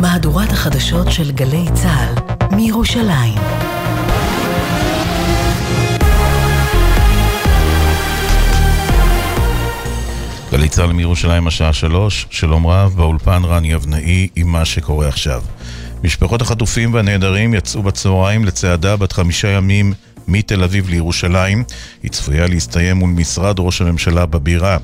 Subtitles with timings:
[0.00, 2.14] מהדורת החדשות של גלי צה"ל
[2.56, 3.38] מירושלים.
[10.52, 15.42] גלי צה"ל מירושלים השעה שלוש, שלום רב, באולפן רני אבנאי עם מה שקורה עכשיו.
[16.04, 19.92] משפחות החטופים והנעדרים יצאו בצהריים לצעדה בת חמישה ימים
[20.28, 21.64] מתל אביב לירושלים.
[22.02, 24.78] היא צפויה להסתיים מול משרד ראש הממשלה בבירה.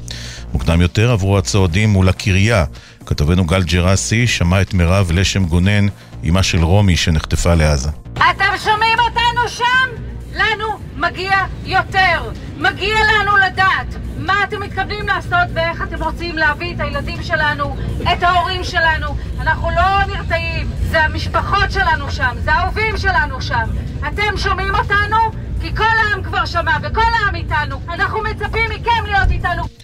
[0.54, 2.64] מוקדם יותר עברו הצועדים מול הקריה.
[3.06, 5.86] כתבנו גל ג'רסי שמע את מירב לשם גונן,
[6.28, 7.88] אמה של רומי שנחטפה לעזה.
[8.12, 10.02] אתם שומעים אותנו שם?
[10.34, 12.30] לנו מגיע יותר.
[12.56, 17.76] מגיע לנו לדעת מה אתם מתכוונים לעשות ואיך אתם רוצים להביא את הילדים שלנו,
[18.12, 19.16] את ההורים שלנו.
[19.40, 23.68] אנחנו לא נרתעים, זה המשפחות שלנו שם, זה האהובים שלנו שם.
[24.08, 25.16] אתם שומעים אותנו?
[25.60, 27.80] כי כל העם כבר שמע וכל העם איתנו.
[27.88, 29.83] אנחנו מצפים מכם להיות איתנו.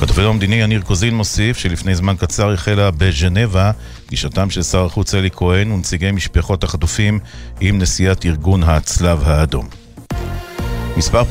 [0.00, 3.70] כתבנו המדיני יניר קוזין מוסיף שלפני זמן קצר החלה בז'נבה
[4.06, 7.18] פגישתם של שר החוץ אלי כהן ונציגי משפחות החטופים
[7.60, 9.68] עם נשיאת ארגון הצלב האדום.
[10.96, 11.22] מספר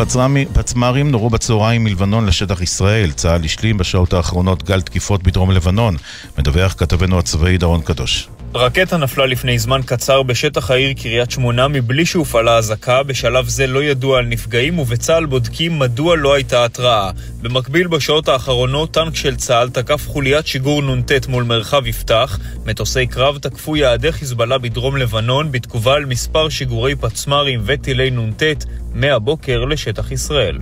[0.54, 3.12] פצמ"רים נורו בצהריים מלבנון לשטח ישראל.
[3.12, 5.96] צה"ל השלים בשעות האחרונות גל תקיפות בדרום לבנון.
[6.38, 8.30] מדווח כתבנו הצבאי דרון קדוש.
[8.58, 13.84] רקטה נפלה לפני זמן קצר בשטח העיר קריית שמונה מבלי שהופעלה אזעקה, בשלב זה לא
[13.84, 17.12] ידוע על נפגעים ובצה"ל בודקים מדוע לא הייתה התראה.
[17.42, 23.38] במקביל בשעות האחרונות טנק של צה"ל תקף חוליית שיגור נ"ט מול מרחב יפתח, מטוסי קרב
[23.38, 28.44] תקפו יעדי חיזבאללה בדרום לבנון בתגובה על מספר שיגורי פצמ"רים וטילי נ"ט
[28.94, 30.58] מהבוקר לשטח ישראל.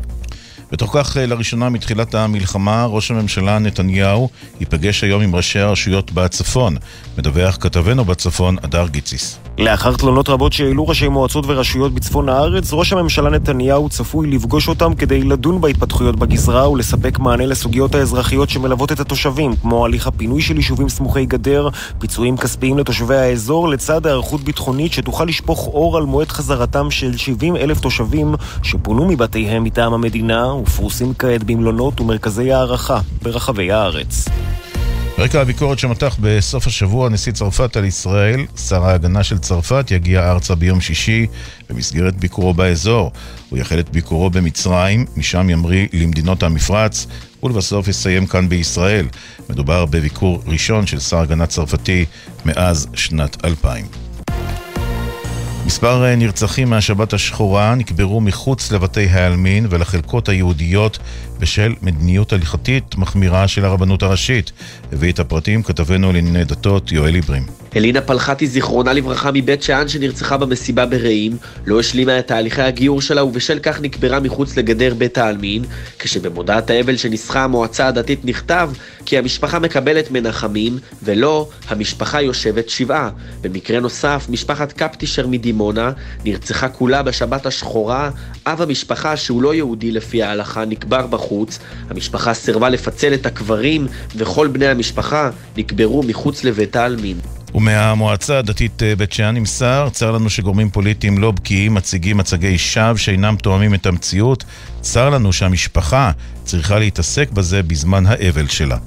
[0.71, 6.77] בתוך כך, אה, לראשונה מתחילת המלחמה, ראש הממשלה נתניהו ייפגש היום עם ראשי הרשויות בצפון.
[7.17, 9.39] מדווח כתבנו בצפון, הדר גיציס.
[9.57, 14.95] לאחר תלונות רבות שהעלו ראשי מועצות ורשויות בצפון הארץ, ראש הממשלה נתניהו צפוי לפגוש אותם
[14.95, 20.55] כדי לדון בהתפתחויות בגזרה ולספק מענה לסוגיות האזרחיות שמלוות את התושבים, כמו הליך הפינוי של
[20.55, 21.69] יישובים סמוכי גדר,
[22.00, 27.55] פיצויים כספיים לתושבי האזור, לצד היערכות ביטחונית שתוכל לשפוך אור על מועד חזרתם של 70
[27.55, 34.25] אלף תושבים שפונו מבתיהם מטעם המדינה ופרוסים כעת במלונות ומרכזי הערכה ברחבי הארץ.
[35.17, 40.55] רקע הביקורת שמתח בסוף השבוע נשיא צרפת על ישראל, שר ההגנה של צרפת יגיע ארצה
[40.55, 41.27] ביום שישי
[41.69, 43.11] במסגרת ביקורו באזור.
[43.49, 47.07] הוא יחל את ביקורו במצרים, משם ימריא למדינות המפרץ,
[47.43, 49.07] ולבסוף יסיים כאן בישראל.
[49.49, 52.05] מדובר בביקור ראשון של שר הגנה צרפתי
[52.45, 54.04] מאז שנת 2000.
[55.66, 61.00] מספר אה, נרצחים מהשבת השחורה נקברו מחוץ לבתי העלמין ולחלקות היהודיות
[61.40, 64.51] בשל מדיניות הליכתית מחמירה של הרבנות הראשית.
[64.94, 67.44] הביא את הפרטים כתבנו לענייני דתות יואל עיברים.
[67.75, 73.23] אלינה פלחתי, זיכרונה לברכה מבית שאן, שנרצחה במסיבה ברעים, לא השלימה את תהליכי הגיור שלה
[73.23, 75.63] ובשל כך נקברה מחוץ לגדר בית העלמין,
[76.00, 78.72] כשבמודעת האבל שניסחה המועצה הדתית נכתב
[79.06, 83.09] כי המשפחה מקבלת מנחמים, ולא, המשפחה יושבת שבעה.
[83.41, 85.91] במקרה נוסף, משפחת קפטישר מדימונה
[86.25, 88.09] נרצחה כולה בשבת השחורה,
[88.46, 91.25] אב המשפחה שהוא לא יהודי לפי ההלכה נקבר בחוץ,
[91.90, 97.18] המשפחה סירבה לפצל את הקברים, וכל בני המשפחה נקברו מחוץ לבית העלמין.
[97.56, 102.97] ומהמועצה הדתית אה, בית שאן נמסר, צר לנו שגורמים פוליטיים לא בקיאים מציגים מצגי שווא
[102.97, 104.44] שאינם תואמים את המציאות.
[104.81, 106.12] צר לנו שהמשפחה
[106.44, 108.78] צריכה להתעסק בזה בזמן האבל שלה.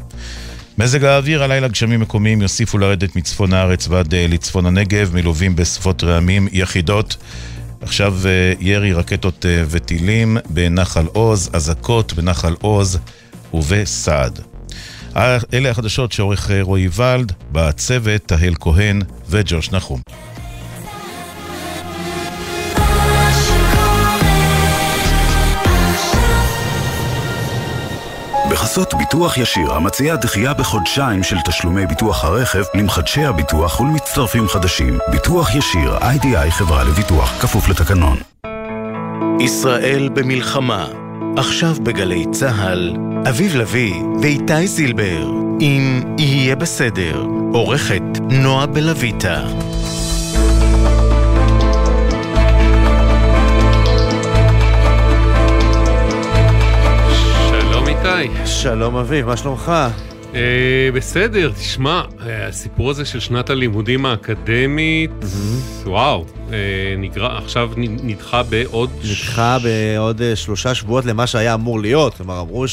[0.78, 6.04] מזג האוויר, הלילה גשמים מקומיים יוסיפו לרדת מצפון הארץ ועד אה, לצפון הנגב, מלווים בספות
[6.04, 7.16] רעמים יחידות.
[7.80, 12.98] עכשיו אה, ירי רקטות וטילים בנחל עוז, אזעקות בנחל עוז
[13.54, 14.40] ובסעד.
[15.54, 20.00] אלה החדשות שעורך אה, רועי ולד, בצוות תהל כהן וג'וש נחום.
[28.68, 34.98] בחסות ביטוח ישיר, המציע דחייה בחודשיים של תשלומי ביטוח הרכב למחדשי הביטוח ולמצטרפים חדשים.
[35.10, 38.16] ביטוח ישיר, איי-די-איי חברה לביטוח, כפוף לתקנון.
[39.40, 40.86] ישראל במלחמה,
[41.36, 42.96] עכשיו בגלי צה"ל,
[43.28, 45.30] אביב לביא ואיתי זילבר,
[45.60, 49.44] אם יהיה בסדר, עורכת נועה בלויטה.
[58.16, 58.46] איתי.
[58.46, 59.72] שלום אביב, מה שלומך?
[60.34, 65.10] אה, בסדר, תשמע, אה, הסיפור הזה של שנת הלימודים האקדמית,
[65.84, 66.56] וואו, אה,
[66.98, 68.90] נגרע, עכשיו נדחה בעוד...
[69.04, 72.14] נדחה בעוד אה, שלושה שבועות למה שהיה אמור להיות.
[72.14, 72.68] כלומר, אמרו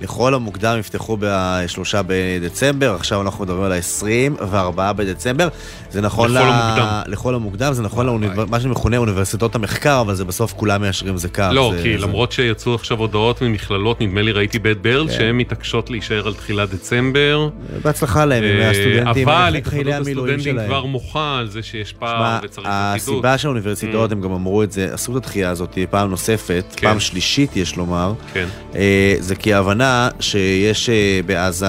[0.00, 5.48] שלכל המוקדם יפתחו בשלושה בדצמבר, עכשיו אנחנו מדברים על ה-24 בדצמבר.
[5.90, 7.00] זה נכון לכל המוקדם.
[7.06, 8.44] לכל המוקדם, זה נכון לאוניבר...
[8.46, 11.42] מה שמכונה אוניברסיטאות המחקר, אבל זה בסוף כולם מיישרים זה קו.
[11.52, 12.06] לא, זה, כי זה...
[12.06, 15.14] למרות שיצאו עכשיו הודעות ממכללות, נדמה לי ראיתי בית ברל, כן.
[15.14, 17.48] שהן מתעקשות להישאר על תחילת דצמבר.
[17.84, 20.66] בהצלחה להם, עם אה, הסטודנטים, אבל התאחדות המילואים הסטודנטים.
[20.66, 23.14] כבר מוחה על זה שיש פער וצריך אחידות.
[23.14, 24.12] הסיבה שהאוניברסיטאות, Mm.
[24.12, 26.86] הם גם אמרו את זה, עשו את הדחייה הזאת פעם נוספת, כן.
[26.88, 28.48] פעם שלישית יש לומר, כן.
[28.74, 29.79] אה, זה כי ההבנה
[30.20, 31.66] שיש אה, בעזה,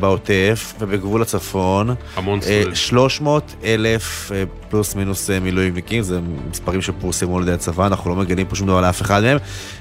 [0.00, 2.74] בעוטף ובגבול הצפון, המון אה, סטודנטים.
[2.74, 6.20] 300 אלף אה, פלוס מינוס מילואימניקים, זה
[6.50, 9.38] מספרים שפורסמו על ידי הצבא, אנחנו לא מגנים פה שום דבר לאף אחד מהם,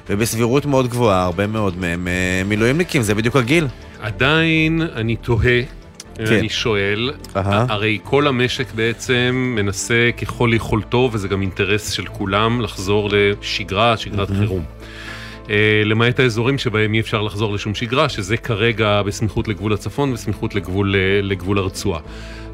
[0.09, 2.07] ובסבירות מאוד גבוהה, הרבה מאוד מהם
[2.45, 3.67] מילואימניקים, זה בדיוק הגיל.
[4.01, 5.61] עדיין אני תוהה,
[6.15, 6.33] כן.
[6.33, 7.65] אני שואל, אהה.
[7.69, 14.29] הרי כל המשק בעצם מנסה ככל יכולתו, וזה גם אינטרס של כולם, לחזור לשגרה, שגרת
[14.29, 14.41] מהמם.
[14.41, 14.63] חירום.
[15.49, 20.55] אה, למעט האזורים שבהם אי אפשר לחזור לשום שגרה, שזה כרגע בסמיכות לגבול הצפון וסמיכות
[20.55, 21.99] לגבול, אה, לגבול הרצועה.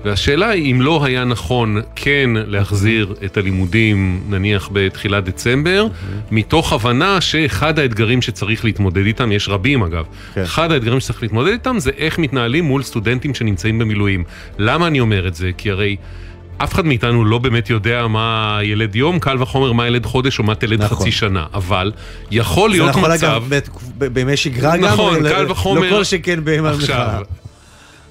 [0.05, 5.87] והשאלה היא אם לא היה נכון כן להחזיר את הלימודים נניח בתחילת דצמבר,
[6.31, 10.41] מתוך הבנה שאחד האתגרים שצריך להתמודד איתם, יש רבים אגב, כן.
[10.41, 14.23] אחד האתגרים שצריך להתמודד איתם זה איך מתנהלים מול סטודנטים שנמצאים במילואים.
[14.57, 15.51] למה אני אומר את זה?
[15.57, 15.95] כי הרי...
[16.57, 20.43] אף אחד מאיתנו לא באמת יודע מה ילד יום, קל וחומר מה ילד חודש או
[20.43, 20.97] מה תלד נכון.
[20.97, 21.91] חצי שנה, אבל
[22.31, 23.25] יכול זה להיות נכון מצב...
[23.27, 25.89] אגב בת- ב- בימי שגרה גם, נכון, לא- קל וחומר.
[25.91, 27.19] לא כל שכן בימי המחאה.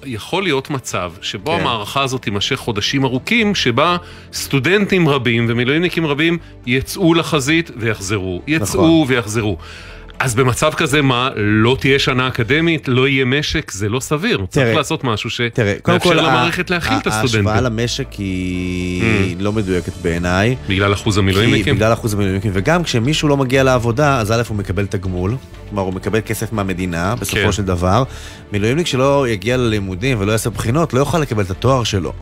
[0.05, 1.59] יכול להיות מצב שבו כן.
[1.61, 3.97] המערכה הזאת תימשך חודשים ארוכים, שבה
[4.33, 9.13] סטודנטים רבים ומילואימניקים רבים יצאו לחזית ויחזרו, יצאו נכון.
[9.15, 9.57] ויחזרו.
[10.19, 14.45] אז במצב כזה מה, לא תהיה שנה אקדמית, לא יהיה משק, זה לא סביר.
[14.49, 17.63] צריך תראה, לעשות משהו שמאפשר למערכת להכיל את ההשוואה הסטודנטים.
[17.63, 20.55] למשק היא לא מדויקת בעיניי.
[20.69, 21.75] בגלל אחוז המילואימניקים?
[21.75, 25.35] בגלל אחוז המילואימניקים, וגם כשמישהו לא מגיע לעבודה, אז א' הוא מקבל תגמול,
[25.69, 27.51] כלומר הוא מקבל כסף מהמדינה, בסופו כן.
[27.51, 28.03] של דבר.
[28.51, 32.13] מילואימניק שלא יגיע ללימודים ולא יעשה בחינות, לא יוכל לקבל את התואר שלו.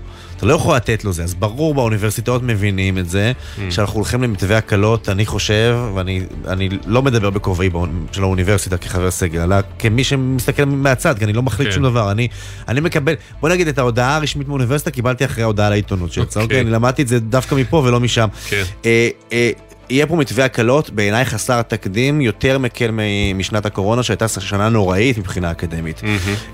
[0.44, 3.60] אתה לא יכול לתת לו זה, אז ברור באוניברסיטאות מבינים את זה, Mm.
[3.70, 7.70] שאנחנו הולכים למתווה הקלות, אני חושב, ואני אני לא מדבר בכובעי
[8.12, 11.74] של האוניברסיטה כחבר סגל, אלא כמי שמסתכל מהצד, כי אני לא מחליט כן.
[11.74, 12.28] שום דבר, אני,
[12.68, 16.44] אני מקבל, בוא נגיד את ההודעה הרשמית מהאוניברסיטה קיבלתי אחרי ההודעה לעיתונות שיצאה, אוקיי.
[16.44, 18.28] אוקיי, אני למדתי את זה דווקא מפה ולא משם.
[18.50, 18.64] כן.
[18.86, 19.52] אה, אה,
[19.90, 22.92] יהיה פה מתווה הקלות, בעיניי חסר תקדים, יותר מקל
[23.36, 26.02] משנת הקורונה, שהייתה שנה נוראית מבחינה אקדמית.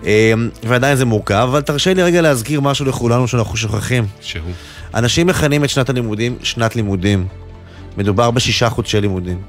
[0.06, 0.34] אה,
[0.64, 4.06] ועדיין זה מורכב, אבל תרשה לי רגע להזכיר משהו לכולנו שאנחנו שוכחים.
[4.22, 4.52] שהוא.
[4.94, 7.28] אנשים מכנים את שנת הלימודים שנת לימודים.
[7.98, 9.42] מדובר בשישה חודשי לימודים.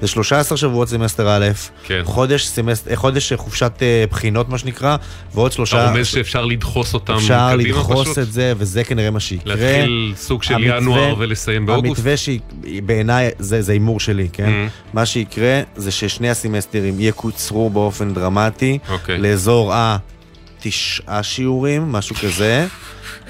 [0.00, 1.46] זה 13 שבועות סמסטר א',
[1.84, 2.00] כן.
[2.04, 2.88] חודש, סמסט...
[2.88, 4.96] אה, חודש חופשת אה, בחינות מה שנקרא,
[5.34, 5.82] ועוד שלושה...
[5.84, 8.18] אתה רומז שאפשר לדחוס אותם אפשר קדימה לדחוס פשוט?
[8.18, 9.54] את זה, וזה כנראה מה שיקרה.
[9.54, 11.86] להתחיל סוג של המתווה- ינואר ולסיים באוגוסט?
[11.98, 14.48] המתווה שבעיניי, זה זה הימור שלי, כן?
[14.68, 14.94] Mm.
[14.94, 19.18] מה שיקרה זה ששני הסמסטרים יקוצרו באופן דרמטי אוקיי.
[19.18, 22.66] לאזור התשעה שיעורים, משהו כזה.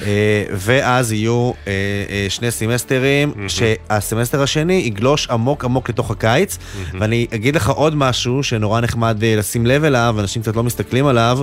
[0.06, 1.72] אה, ואז יהיו אה,
[2.10, 6.58] אה, שני סמסטרים, שהסמסטר השני יגלוש עמוק עמוק לתוך הקיץ.
[7.00, 11.38] ואני אגיד לך עוד משהו שנורא נחמד לשים לב אליו, אנשים קצת לא מסתכלים עליו,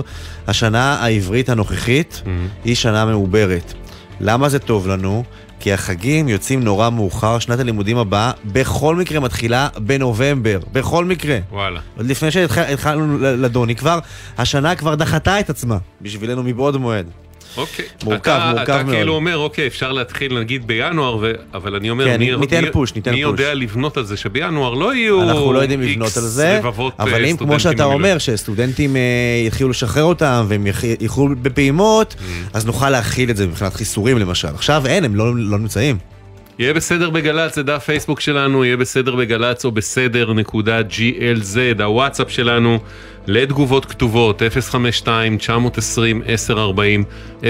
[0.46, 2.22] השנה העברית הנוכחית
[2.64, 3.72] היא שנה מעוברת.
[4.20, 5.24] למה זה טוב לנו?
[5.60, 11.38] כי החגים יוצאים נורא מאוחר, שנת הלימודים הבאה בכל מקרה מתחילה בנובמבר, בכל מקרה.
[11.50, 11.80] וואלה.
[11.96, 13.98] עוד לפני שהתחלנו לדון, היא כבר,
[14.38, 17.06] השנה כבר דחתה את עצמה בשבילנו מבעוד מועד.
[17.56, 17.84] אוקיי.
[18.04, 18.96] מורכב, אתה, מורכב אתה מאוד.
[18.96, 21.32] כאילו אומר, אוקיי, אפשר להתחיל נגיד בינואר, ו...
[21.54, 23.30] אבל אני אומר, כן, מי, ניתן מי, פוש, ניתן מי פוש.
[23.40, 27.24] יודע לבנות על זה שבינואר לא יהיו אנחנו לא יודעים לבנות על זה, אה, אבל
[27.24, 27.92] אם כמו שאתה במילואים.
[27.94, 29.00] אומר, שסטודנטים אה,
[29.46, 32.22] יתחילו לשחרר אותם והם יח- יוכלו בפעימות, Mm.
[32.54, 34.48] אז נוכל להכיל את זה מבחינת חיסורים למשל.
[34.48, 35.98] עכשיו אין, הם לא לא נמצאים.
[36.58, 42.30] יהיה בסדר בגל"צ, זה דף פייסבוק שלנו, יהיה בסדר בגל"צ או בסדר נקודה glz, הוואטסאפ
[42.30, 42.78] שלנו
[43.26, 44.42] לתגובות כתובות
[45.02, 45.06] 052-920-1040,
[47.42, 47.46] 052-920-1040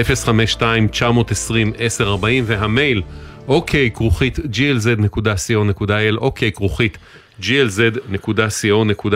[2.45, 3.01] והמייל
[3.47, 6.97] אוקיי כרוכית glz.co.il, אוקיי כרוכית
[7.41, 9.15] glz.co.il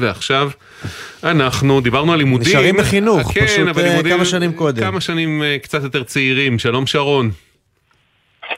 [0.00, 0.50] ועכשיו
[1.24, 2.48] אנחנו דיברנו על לימודים.
[2.48, 4.82] נשארים בחינוך, כן, פשוט, אה, לימודים- כמה שנים קודם.
[4.82, 7.30] כמה שנים אה, קצת יותר צעירים, שלום שרון.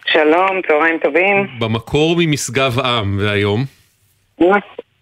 [0.07, 1.47] שלום, צהריים טובים.
[1.59, 3.65] במקור ממשגב עם, והיום?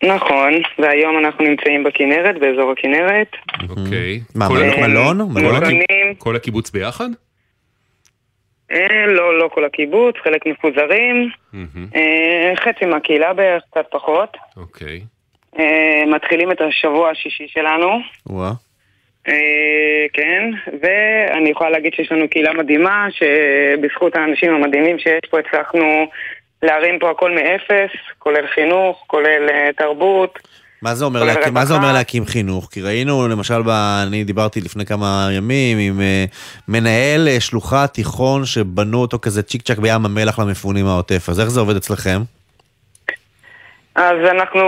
[0.05, 3.29] נכון, והיום אנחנו נמצאים בכנרת, באזור הכנרת.
[3.71, 4.21] אוקיי.
[4.35, 4.55] מה, כל-
[4.89, 5.19] מלון?
[6.19, 7.09] כל- הקיבוץ ביחד?
[8.73, 11.29] אה, לא, לא כל הקיבוץ, חלק מפוזרים.
[11.95, 14.37] אה, חצי מהקהילה בערך, קצת פחות.
[14.57, 15.01] אוקיי.
[15.59, 17.89] אה, מתחילים את השבוע השישי שלנו.
[18.27, 18.53] וואה.
[19.29, 20.51] אה, כן,
[20.83, 26.07] ואני יכולה להגיד שיש לנו קהילה מדהימה, שבזכות האנשים המדהימים שיש פה הצלחנו
[26.63, 30.39] להרים פה הכל מאפס, כולל חינוך, כולל אה, תרבות.
[30.83, 31.75] מה זה אומר, להקים, מה זה.
[31.75, 32.69] אומר להקים חינוך?
[32.73, 33.69] כי ראינו, למשל, ב,
[34.07, 36.25] אני דיברתי לפני כמה ימים עם אה,
[36.69, 41.49] מנהל אה, שלוחה תיכון שבנו אותו כזה צ'יק צ'אק בים המלח למפונים מהעוטף, אז איך
[41.49, 42.21] זה עובד אצלכם?
[44.01, 44.63] אז אנחנו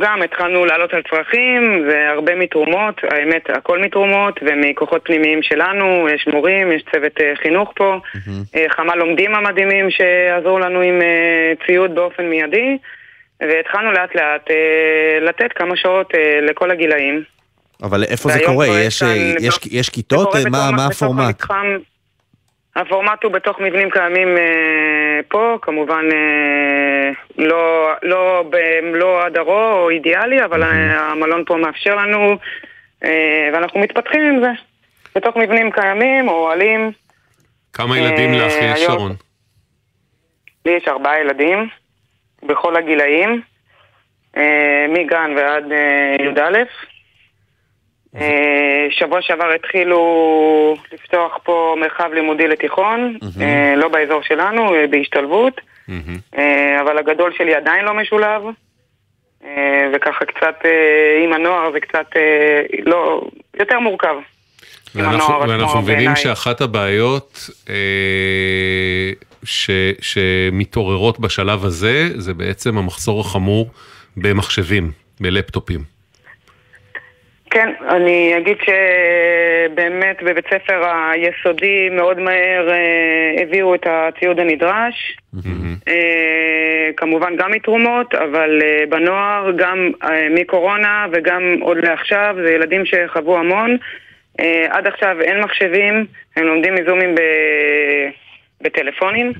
[0.00, 6.72] גם התחלנו לעלות על צרכים, והרבה מתרומות, האמת, הכל מתרומות, ומכוחות פנימיים שלנו, יש מורים,
[6.72, 7.98] יש צוות אה, חינוך פה,
[8.56, 12.78] אה, חמ"ל לומדים המדהימים שעזרו לנו עם אה, ציוד באופן מיידי,
[13.40, 14.50] והתחלנו לאט לאט
[15.20, 16.10] לתת כמה שעות
[16.42, 17.22] לכל הגילאים.
[17.82, 18.66] אבל איפה זה קורה?
[18.68, 19.08] יש, כאן-
[19.40, 20.34] יש, יש כיתות?
[20.50, 21.24] מה, מה הפורמט?
[21.24, 21.66] המתחם.
[22.76, 30.44] הפורמט הוא בתוך מבנים קיימים אה, פה, כמובן אה, לא, לא במלוא הדרו או אידיאלי,
[30.44, 32.36] אבל אה, המלון פה מאפשר לנו,
[33.04, 34.50] אה, ואנחנו מתפתחים עם זה.
[35.16, 36.92] בתוך מבנים קיימים, אוהלים.
[37.72, 39.12] כמה ילדים אה, לך שרון?
[40.66, 41.68] לי יש ארבעה ילדים,
[42.42, 43.40] בכל הגילאים,
[44.36, 46.58] אה, מגן ועד אה, י"א.
[48.16, 55.60] אה, שבוע שעבר התחילו לפתוח פה מרחב לימודי לתיכון, אה, לא באזור שלנו, אה, בהשתלבות,
[56.80, 58.42] אבל הגדול שלי עדיין לא משולב,
[59.94, 60.54] וככה קצת
[61.24, 62.06] עם הנוער זה קצת
[62.84, 63.20] לא,
[63.58, 64.14] יותר מורכב.
[64.94, 66.16] ואנחנו, ואנחנו מבינים בעיניי.
[66.16, 67.74] שאחת הבעיות אה,
[69.44, 73.70] ש, שמתעוררות בשלב הזה, זה בעצם המחסור החמור
[74.16, 74.90] במחשבים,
[75.20, 75.93] בלפטופים.
[77.54, 85.16] כן, אני אגיד שבאמת בבית ספר היסודי מאוד מהר אה, הביאו את הציוד הנדרש.
[85.88, 92.82] אה, כמובן גם מתרומות, אבל אה, בנוער גם אה, מקורונה וגם עוד לעכשיו, זה ילדים
[92.86, 93.76] שחוו המון.
[94.40, 96.06] אה, עד עכשיו אין מחשבים,
[96.36, 97.20] הם לומדים מזומים ב...
[98.60, 99.32] בטלפונים.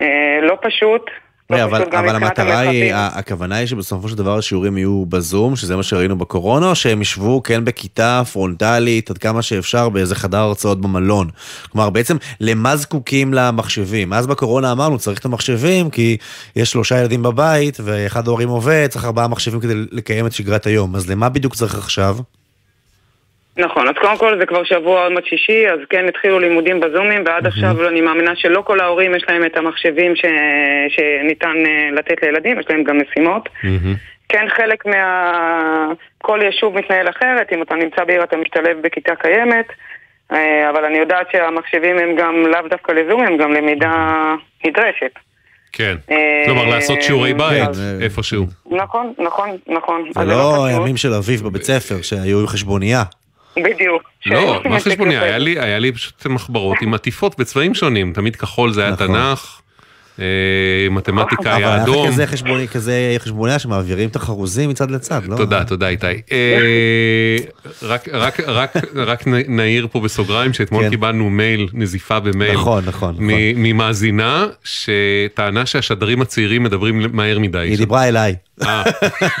[0.00, 1.10] אה, לא פשוט.
[1.50, 5.76] לא רגע, אבל, אבל המטרה היא, הכוונה היא שבסופו של דבר השיעורים יהיו בזום, שזה
[5.76, 10.80] מה שראינו בקורונה, או שהם ישבו כן בכיתה פרונטלית עד כמה שאפשר באיזה חדר הרצאות
[10.80, 11.30] במלון.
[11.72, 14.12] כלומר, בעצם למה זקוקים למחשבים?
[14.12, 16.16] אז בקורונה אמרנו, צריך את המחשבים, כי
[16.56, 20.96] יש שלושה ילדים בבית, ואחד ההורים עובד, צריך ארבעה מחשבים כדי לקיים את שגרת היום.
[20.96, 22.16] אז למה בדיוק צריך עכשיו?
[23.56, 27.22] נכון, אז קודם כל זה כבר שבוע עוד מעט שישי, אז כן התחילו לימודים בזומים,
[27.26, 30.24] ועד עכשיו אני מאמינה שלא כל ההורים יש להם את המחשבים ש...
[30.88, 33.48] שניתן אה, לתת לילדים, יש להם גם משימות.
[34.28, 35.92] כן, חלק מה...
[36.18, 39.66] כל יישוב מתנהל אחרת, אם אתה נמצא בעיר אתה משתלב בכיתה קיימת,
[40.32, 44.34] אה, אבל אני יודעת שהמחשבים הם גם לאו דווקא לזום, הם גם למידה
[44.66, 45.12] נדרשת.
[45.72, 45.96] כן.
[46.10, 48.46] אה, כלומר, לעשות שיעורי בית כן, איפשהו.
[48.66, 50.04] נכון, נכון, נכון.
[50.18, 50.64] זה לא.
[50.66, 53.02] הימים של אביב בבית ספר, שהיו עם חשבוניה.
[53.56, 54.02] בדיוק.
[54.26, 55.12] לא, מה חשבוניה?
[55.12, 55.24] שכזה.
[55.24, 58.12] היה לי, היה לי פשוט מחברות עם עטיפות בצבעים שונים.
[58.12, 59.06] תמיד כחול זה היה נכון.
[59.06, 59.60] תנ"ך,
[60.90, 62.08] מתמטיקה אבל היה היה אדום.
[62.08, 65.36] כזה חשבוני- כזה חשבוניה שמעבירים את החרוזים מצד לצד, לא?
[65.36, 66.06] תודה, תודה איתי.
[66.32, 67.36] אה,
[68.94, 70.90] רק, נעיר פה בסוגריים שאתמול כן.
[70.90, 73.24] קיבלנו מייל, נזיפה במייל, נכון, נכון, נכון.
[73.56, 77.58] ממאזינה שטענה שהשדרים הצעירים מדברים מהר מדי.
[77.58, 78.34] היא דיברה אליי.
[78.62, 78.82] אה.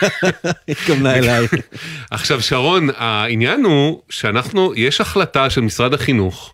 [0.68, 1.46] התכוונה אליי.
[2.10, 6.53] עכשיו שרון, העניין הוא שאנחנו, יש החלטה של משרד החינוך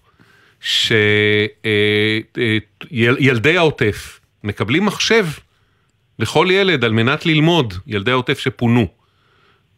[2.91, 5.25] שילדי העוטף מקבלים מחשב
[6.19, 8.87] לכל ילד על מנת ללמוד, ילדי העוטף שפונו.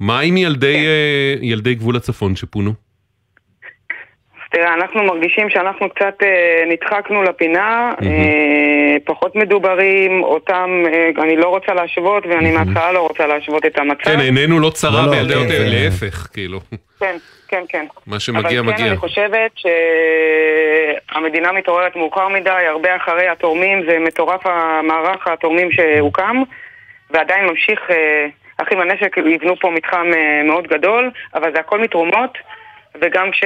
[0.00, 2.72] מה עם ילדי, אה, ילדי גבול הצפון שפונו?
[4.52, 11.48] תראה, אנחנו מרגישים שאנחנו קצת אה, נדחקנו לפינה, אה, פחות מדוברים, אותם, אה, אני לא
[11.48, 14.04] רוצה להשוות, ואני מההתחלה לא רוצה להשוות את המצב.
[14.04, 16.60] כן, עיננו לא צרה לא, לא, בילדי כן, העוטף, זה- להפך, כאילו.
[17.02, 17.16] כן,
[17.48, 17.86] כן, כן.
[18.06, 18.86] מה שמגיע, אבל כן, מגיע.
[18.88, 19.52] אני חושבת
[21.10, 26.36] שהמדינה מתעוררת מאוחר מדי, הרבה אחרי התורמים, זה מטורף המערך התורמים שהוקם,
[27.10, 32.38] ועדיין ממשיך, אה, אחים לנשק יבנו פה מתחם אה, מאוד גדול, אבל זה הכל מתרומות,
[33.00, 33.44] וגם כש...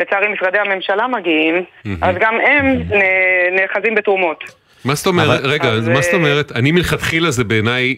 [0.00, 1.64] לצערי משרדי הממשלה מגיעים,
[2.02, 2.82] אז גם הם
[3.52, 4.44] נאחזים בתרומות.
[4.84, 5.64] מה זאת אומרת, אבל- רגע,
[5.94, 7.94] מה זאת אה, אומרת, אני מלכתחילה זה בעיניי,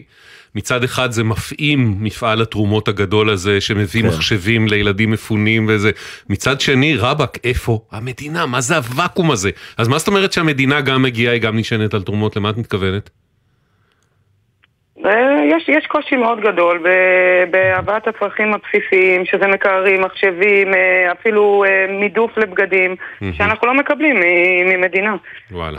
[0.55, 4.07] מצד אחד זה מפעים מפעל התרומות הגדול הזה, שמביא כן.
[4.07, 5.91] מחשבים לילדים מפונים וזה,
[6.29, 8.45] מצד שני, רבאק, איפה המדינה?
[8.45, 9.49] מה זה הוואקום הזה?
[9.77, 13.09] אז מה זאת אומרת שהמדינה גם מגיעה, היא גם נשענת על תרומות, למה את מתכוונת?
[15.05, 16.83] אה, יש, יש קושי מאוד גדול
[17.51, 22.95] בהבאת הצרכים הבסיסיים, שזה מקררים, מחשבים, אה, אפילו אה, מידוף לבגדים,
[23.33, 24.19] שאנחנו לא מקבלים
[24.65, 25.15] ממדינה.
[25.51, 25.77] וואלה.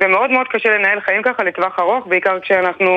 [0.00, 2.90] ומאוד מאוד קשה לנהל חיים ככה לטווח ארוך, בעיקר כשאנחנו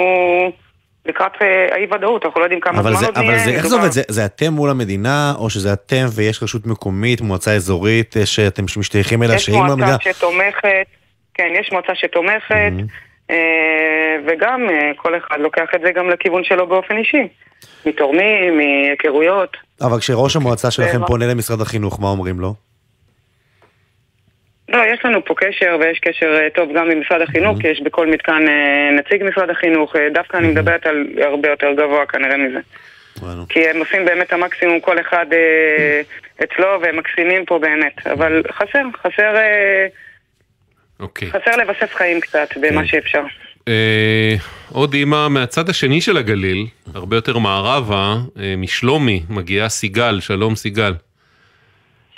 [1.05, 3.45] לקראת אה, האי-ודאות, אנחנו לא יודעים כמה אבל זמן זה, עוד אבל נהיה.
[3.45, 3.91] זה, איך זה עובד?
[3.91, 8.63] זה, זה אתם מול המדינה, או שזה אתם ויש רשות מקומית, מועצה אזורית אה, שאתם
[8.77, 9.87] משתייכים אליה, יש שאם המדינה...
[9.87, 10.87] מועצה שתומכת,
[11.33, 12.73] כן, יש מועצה שתומכת,
[13.29, 17.27] אה, וגם אה, כל אחד לוקח את זה גם לכיוון שלו באופן אישי.
[17.85, 19.57] מתורמים, מהיכרויות.
[19.81, 22.53] אבל כשראש המועצה שלכם פונה למשרד החינוך, מה אומרים לו?
[24.73, 27.81] לא, יש לנו פה קשר, ויש קשר אה, טוב גם עם משרד החינוך, כי יש
[27.81, 29.95] בכל מתקן אה, נציג משרד החינוך.
[29.95, 32.59] אה, דווקא אני מדברת על הרבה יותר גבוה כנראה מזה.
[33.49, 36.01] כי הם עושים באמת את המקסימום כל אחד אה,
[36.43, 38.07] אצלו, והם מקסימים פה באמת.
[38.07, 39.35] אבל חסר, חסר,
[40.99, 41.29] אוקיי.
[41.31, 43.21] חסר לבסס חיים קצת במה שאפשר.
[43.67, 44.35] אה,
[44.71, 50.93] עוד אימא מהצד השני של הגליל, הרבה יותר מערבה, אה, משלומי, מגיעה סיגל, שלום סיגל.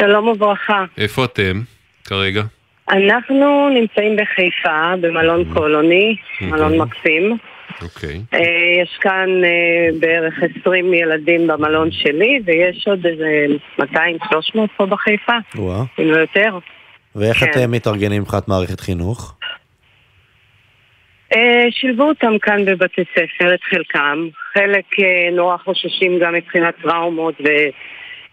[0.01, 0.85] שלום וברכה.
[0.97, 1.61] איפה אתם
[2.05, 2.43] כרגע?
[2.89, 7.37] אנחנו נמצאים בחיפה, במלון קולוני, מלון מקסים.
[7.81, 8.21] אוקיי.
[8.33, 8.39] אה,
[8.83, 13.45] יש כאן אה, בערך 20 ילדים במלון שלי, ויש עוד איזה
[13.79, 13.85] 200-300
[14.77, 15.83] פה בחיפה, וואה.
[15.99, 16.57] אם לא יותר.
[17.15, 17.45] ואיך כן.
[17.49, 19.35] אתם מתארגנים מבחינת מערכת חינוך?
[21.35, 24.27] אה, שילבו אותם כאן בבתי ספר, את חלקם.
[24.53, 27.35] חלק אה, נורא חוששים גם מבחינת טראומות,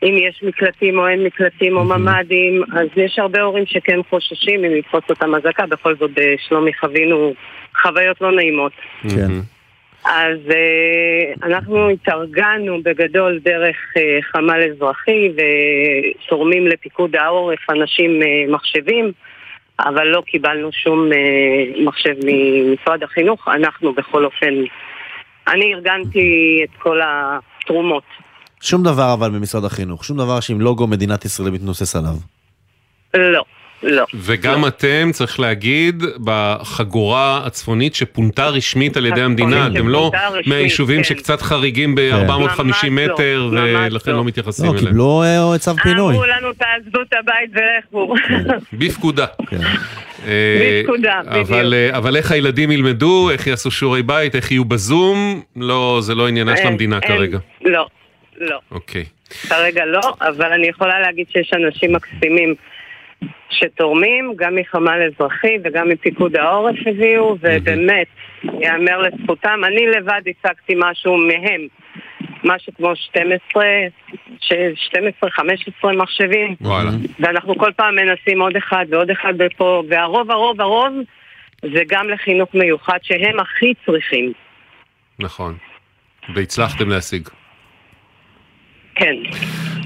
[0.02, 4.74] ואם יש מקלטים או אין מקלטים או ממ"דים, אז יש הרבה הורים שכן חוששים אם
[4.74, 7.34] לתפוס אותם אזעקה, בכל זאת בשלומי חווינו
[7.82, 8.72] חוויות לא נעימות.
[9.02, 9.32] כן.
[10.04, 19.12] אז אה, אנחנו התארגנו בגדול דרך אה, חמ"ל אזרחי ותורמים לפיקוד העורף אנשים אה, מחשבים,
[19.80, 24.54] אבל לא קיבלנו שום אה, מחשב ממשרד החינוך, אנחנו בכל אופן,
[25.48, 28.04] אני ארגנתי את כל התרומות.
[28.60, 32.14] שום דבר אבל במשרד החינוך, שום דבר שעם לוגו מדינת ישראל מתנוסס עליו.
[33.14, 33.44] לא,
[33.82, 34.04] לא.
[34.14, 40.10] וגם אתם, צריך להגיד, בחגורה הצפונית שפונתה רשמית על ידי המדינה, הצפונית אתם לא
[40.46, 41.04] מהיישובים כן.
[41.04, 44.16] שקצת חריגים ב-450 ממש לא, מטר, ממש ולכן לא.
[44.16, 44.86] לא מתייחסים לא, אליהם.
[44.86, 46.14] קיבלו אה, צו פינוי.
[46.14, 48.14] אמרו לנו תעזבו את הבית ולכו.
[48.72, 49.26] בפקודה.
[50.26, 51.50] אה, בפקודה, בדיוק.
[51.52, 56.28] אה, אבל איך הילדים ילמדו, איך יעשו שיעורי בית, איך יהיו בזום, לא, זה לא
[56.28, 57.38] עניינה של המדינה אין, כרגע.
[57.64, 57.86] לא,
[58.40, 58.58] לא.
[58.70, 59.04] אוקיי.
[59.48, 62.54] כרגע לא, אבל אני יכולה להגיד שיש אנשים מקסימים
[63.50, 68.06] שתורמים, גם מחמ"ל אזרחי וגם מפיקוד העורף הביאו, ובאמת,
[68.44, 71.66] יאמר לזכותם, אני לבד הצגתי משהו מהם,
[72.44, 73.64] משהו כמו 12,
[74.42, 76.90] 12-15 מחשבים, וואלה.
[77.20, 80.92] ואנחנו כל פעם מנסים עוד אחד ועוד אחד ופה, והרוב הרוב הרוב
[81.62, 84.32] זה גם לחינוך מיוחד שהם הכי צריכים,
[85.18, 85.56] נכון.
[86.34, 87.28] והצלחתם להשיג.
[89.00, 89.14] כן.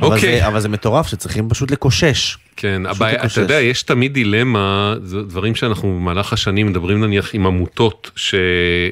[0.01, 0.41] אבל אוקיי.
[0.41, 2.37] זה- אבל זה מטורף שצריכים פשוט לקושש.
[2.57, 3.33] כן, פשוט הבעיה, לקושש.
[3.33, 8.35] אתה יודע, יש תמיד דילמה, זה דברים שאנחנו במהלך השנים מדברים נניח עם עמותות ש...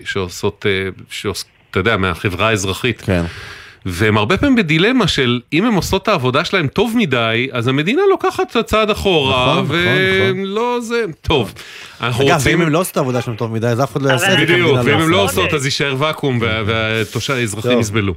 [0.05, 1.45] שעושות, אה, שעוש...
[1.71, 3.01] אתה יודע, מהחברה האזרחית.
[3.07, 3.25] כן.
[3.87, 8.03] והם הרבה פעמים בדילמה של אם הם עושות את העבודה שלהם טוב מדי, אז המדינה
[8.11, 9.75] לוקחת את הצעד אחורה, נכון, נכון,
[10.41, 11.55] ולא זה, טוב.
[12.01, 12.59] אנחנו אגב, רוצים...
[12.59, 14.39] ואם הם לא עושים את העבודה שלהם טוב מדי, אז אף אחד לא יעשה את
[14.39, 14.45] זה.
[14.45, 15.23] בדיוק, המדינה ואם הם לא.
[15.23, 17.81] עושות אז יישאר ואקום והאזרחים טוב.
[17.81, 18.15] יסבלו.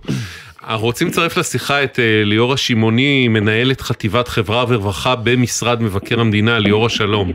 [0.67, 6.59] אנחנו רוצים לצרף לשיחה את אה, ליאור השמעוני, מנהלת חטיבת חברה ורווחה במשרד מבקר המדינה,
[6.59, 7.33] ליאור השלום.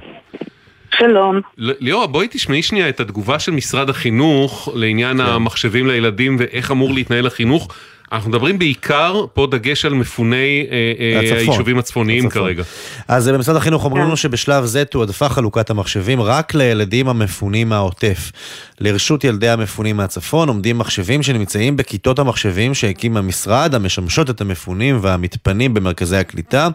[0.98, 1.40] שלום.
[1.58, 5.22] ל- ליאורה, בואי תשמעי שנייה את התגובה של משרד החינוך לעניין כן.
[5.22, 7.68] המחשבים לילדים ואיך אמור להתנהל החינוך.
[8.12, 11.38] אנחנו מדברים בעיקר, פה דגש על מפוני אה, אה, הצפון.
[11.38, 12.42] היישובים הצפוניים הצפון.
[12.42, 12.62] כרגע.
[13.08, 18.32] אז אה, במשרד החינוך אומרים לנו שבשלב זה תועדפה חלוקת המחשבים רק לילדים המפונים מהעוטף.
[18.80, 25.74] לרשות ילדי המפונים מהצפון עומדים מחשבים שנמצאים בכיתות המחשבים שהקים המשרד, המשמשות את המפונים והמתפנים
[25.74, 26.68] במרכזי הקליטה.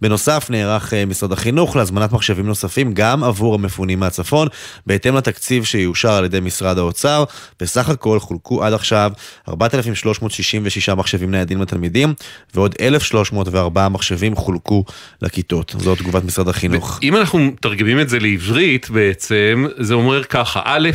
[0.00, 4.48] בנוסף נערך משרד החינוך להזמנת מחשבים נוספים גם עבור המפונים מהצפון,
[4.86, 7.24] בהתאם לתקציב שיאושר על ידי משרד האוצר.
[7.60, 9.12] בסך הכל חולקו עד עכשיו
[9.48, 12.14] 4,366 מחשבים ניידים לתלמידים,
[12.54, 14.84] ועוד 1,304 מחשבים חולקו
[15.22, 15.74] לכיתות.
[15.78, 16.98] זו תגובת משרד החינוך.
[17.02, 20.90] אם אנחנו מתרגמים את זה לעברית בעצם, זה אומר ככה, א',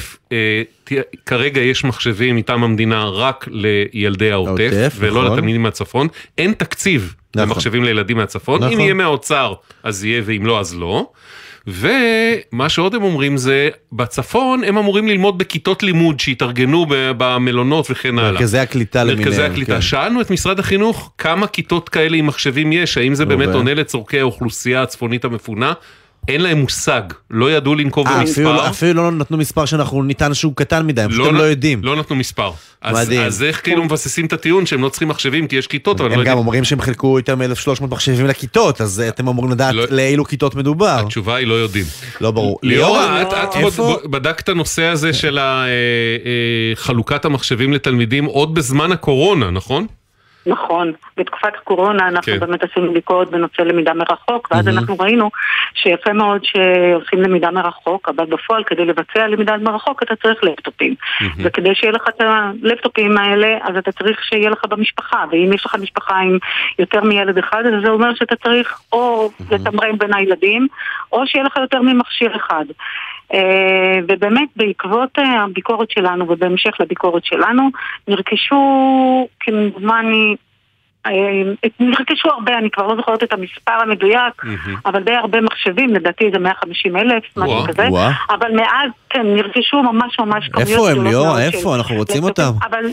[1.26, 5.34] כרגע יש מחשבים מטעם המדינה רק לילדי העוטף, העוטף, ולא נכון.
[5.34, 6.08] לתלמידים מהצפון.
[6.38, 7.50] אין תקציב נכון.
[7.50, 8.64] למחשבים לילדים מהצפון.
[8.64, 8.80] אם נכון.
[8.80, 11.08] יהיה מהאוצר, אז יהיה, ואם לא, אז לא.
[11.68, 18.32] ומה שעוד הם אומרים זה, בצפון הם אמורים ללמוד בכיתות לימוד שהתארגנו במלונות וכן הלאה.
[18.32, 19.28] מרכזי הקליטה למיניהם.
[19.28, 19.74] מרכזי הקליטה.
[19.76, 19.82] כן.
[19.82, 24.20] שאלנו את משרד החינוך כמה כיתות כאלה עם מחשבים יש, האם זה באמת עונה לצורכי
[24.20, 25.74] האוכלוסייה הצפונית המפונה?
[26.28, 27.02] אין להם מושג,
[27.32, 28.66] לא ידעו לנקוב אה, אפילו, במספר.
[28.66, 31.44] לא- אפילו לא נתנו מספר שאנחנו נטען שהוא קטן מדי, פשוט לא הם נ- לא
[31.44, 31.84] יודעים.
[31.84, 32.52] לא נתנו מספר.
[32.82, 33.22] אז, מדהים.
[33.22, 36.14] אז איך כאילו מבססים את הטיעון שהם לא צריכים מחשבים כי יש כיתות, אבל לא
[36.14, 36.38] הם גם יודעים.
[36.38, 41.00] אומרים שהם חילקו יותר מ-1300 מחשבים לכיתות, אז אתם אמורים לדעת לא- לאילו כיתות מדובר.
[41.06, 41.86] התשובה היא לא יודעים.
[42.22, 42.60] לא ברור.
[42.64, 44.00] ליאורה, את, את איפה?
[44.06, 45.70] בד- בדקת את הנושא הזה של אה, אה,
[46.76, 49.88] חלוקת המחשבים לתלמידים עוד בזמן הקורונה, נכון?
[50.48, 52.40] נכון, בתקופת הקורונה אנחנו כן.
[52.40, 54.78] באמת עשינו בדיקות בנושא למידה מרחוק, ואז מהמם.
[54.78, 55.30] אנחנו ראינו
[55.74, 60.96] שיפה מאוד שעושים למידה מרחוק, אבל בפועל כדי לבצע למידה מרחוק אתה צריך לפטופים.
[61.38, 65.76] וכדי שיהיה לך את הלפטופים האלה, אז אתה צריך שיהיה לך במשפחה, ואם יש לך
[65.76, 66.38] משפחה עם
[66.80, 70.68] יותר מילד אחד, אז זה אומר שאתה צריך או לתמרן בין הילדים,
[71.12, 72.66] או שיהיה לך יותר ממכשיר אחד.
[73.34, 77.70] אה, ובאמת בעקבות אה, הביקורת שלנו ובהמשך לביקורת שלנו
[78.08, 80.36] נרכשו כמדומני
[81.80, 84.44] נרכשו הרבה, אני כבר לא זוכרת את המספר המדויק,
[84.86, 87.88] אבל די הרבה מחשבים, לדעתי זה 150 אלף, משהו כזה.
[88.30, 91.42] אבל מאז, כן, נרכשו ממש ממש כמויות איפה הם, ליאורה?
[91.44, 91.76] איפה?
[91.76, 92.24] אנחנו רוצים.
[92.24, 92.52] אותם.
[92.64, 92.86] אבל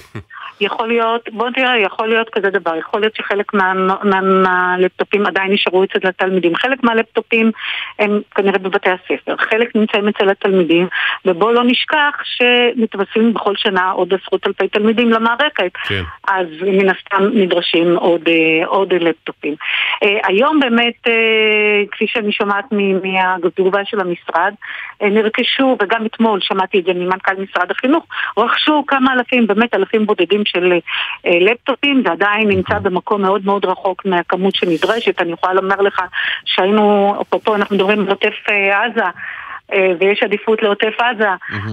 [0.61, 3.73] יכול להיות, בוא תראה, יכול להיות כזה דבר, יכול להיות שחלק מה-
[4.05, 7.51] מה- מהלפטופים עדיין נשארו אצל התלמידים, חלק מהלפטופים
[7.99, 10.87] הם כנראה בבתי הספר, חלק נמצאים אצל התלמידים,
[11.25, 15.73] ובואו לא נשכח שמתווספים בכל שנה עוד עשרות אלפי תלמידים למערכת.
[15.89, 16.03] כן.
[16.29, 19.55] אז מן הסתם נדרשים עוד, אה, עוד לפטופים.
[20.03, 22.65] אה, היום באמת, אה, כפי שאני שומעת
[23.03, 24.55] מהתגובה של המשרד,
[25.03, 28.05] נרכשו, וגם אתמול שמעתי את זה ממנכ"ל משרד החינוך,
[28.39, 30.73] רכשו כמה אלפים, באמת אלפים בודדים של
[31.25, 35.21] לפטופים, זה עדיין נמצא במקום מאוד מאוד רחוק מהכמות שנדרשת.
[35.21, 36.03] אני יכולה לומר לך
[36.45, 38.35] שהיינו, אפרופו אנחנו מדברים על עוטף
[38.73, 39.05] עזה,
[40.01, 41.29] ויש עדיפות לעוטף עזה.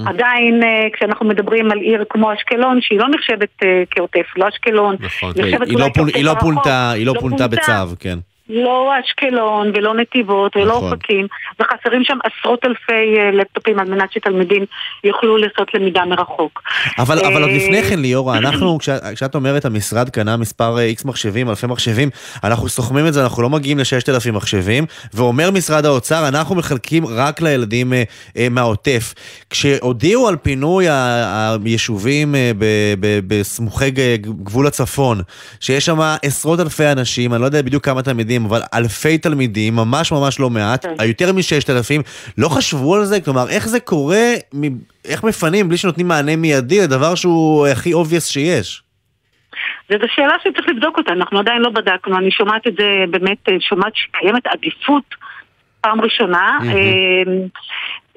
[0.06, 4.96] עדיין אה, כשאנחנו מדברים על עיר כמו אשקלון, שהיא לא נחשבת אה, כעוטף, לא אשקלון,
[5.00, 5.32] נכון.
[5.36, 6.34] היא לא אולי פונ- כעוטף היא לא.
[6.40, 8.18] פונתה, היא לא פונתה בצו, כן.
[8.52, 10.94] לא אשקלון ולא נתיבות ולא נכון.
[10.94, 11.28] אופקים,
[11.60, 14.66] וחסרים שם עשרות אלפי אה, לפטופים על מנת שתלמידים
[15.04, 16.62] יוכלו לעשות למידה מרחוק.
[17.00, 21.06] אבל, אבל עוד אה, לפני כן, ליאורה, אנחנו, כשאת, כשאת אומרת המשרד קנה מספר איקס
[21.06, 22.10] מחשבים, אלפי מחשבים,
[22.44, 27.42] אנחנו סוכמים את זה, אנחנו לא מגיעים ל-6,000 מחשבים, ואומר משרד האוצר, אנחנו מחלקים רק
[27.42, 28.04] לילדים אה,
[28.38, 29.14] אה, מהעוטף.
[29.50, 32.52] כשהודיעו על פינוי היישובים אה,
[33.28, 35.22] בסמוכי גבול הצפון,
[35.60, 40.12] שיש שם עשרות אלפי אנשים, אני לא יודע בדיוק כמה תלמידים, אבל אלפי תלמידים, ממש
[40.12, 42.02] ממש לא מעט, יותר מ-6,000,
[42.38, 43.22] לא חשבו על זה?
[43.22, 44.34] כלומר, איך זה קורה,
[45.06, 48.84] איך מפנים בלי שנותנים מענה מיידי לדבר שהוא הכי obvious שיש?
[49.90, 53.94] וזו שאלה שצריך לבדוק אותה, אנחנו עדיין לא בדקנו, אני שומעת את זה באמת, שומעת
[53.96, 55.04] שקיימת עדיפות
[55.82, 56.58] פעם ראשונה.
[56.62, 57.48] מהמם.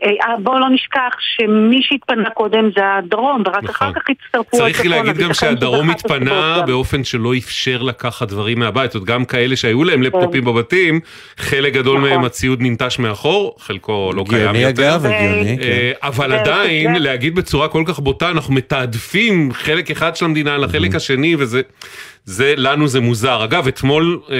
[0.02, 4.86] אה, אה, בואו לא נשכח שמי שהתפנה קודם זה הדרום, ורק אחר כך הצטרפו צריך
[4.86, 6.62] להגיד גם שהדרום התפנה.
[6.66, 8.92] באופן שלא אפשר לקחת דברים מהבית.
[8.92, 11.00] זאת גם כאלה שהיו להם לפטופים בבתים,
[11.36, 12.10] חלק גדול נכון.
[12.10, 14.94] מהם הציוד ננטש מאחור, חלקו לא קיים הגיוני, יותר.
[14.94, 16.06] אגב, הגיוני, אה, כן.
[16.08, 20.54] אבל זה- עדיין, זה- להגיד בצורה כל כך בוטה, אנחנו מתעדפים חלק אחד של המדינה
[20.54, 21.60] על החלק השני, וזה...
[22.26, 23.44] זה, לנו זה מוזר.
[23.44, 24.36] אגב, אתמול אה,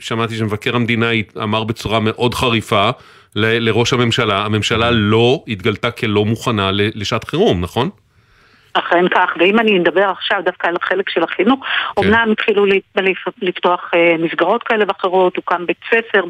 [0.00, 1.10] שמעתי שמבקר המדינה
[1.42, 2.90] אמר בצורה מאוד חריפה
[3.36, 7.90] ל- לראש הממשלה, הממשלה לא התגלתה כלא מוכנה לשעת חירום, נכון?
[8.74, 12.02] אכן כך, ואם אני אדבר עכשיו דווקא על החלק של החינוך, כן.
[12.06, 16.24] אמנם התחילו לפ- לפ- לפתוח אה, מסגרות כאלה ואחרות, הוקם בית ספר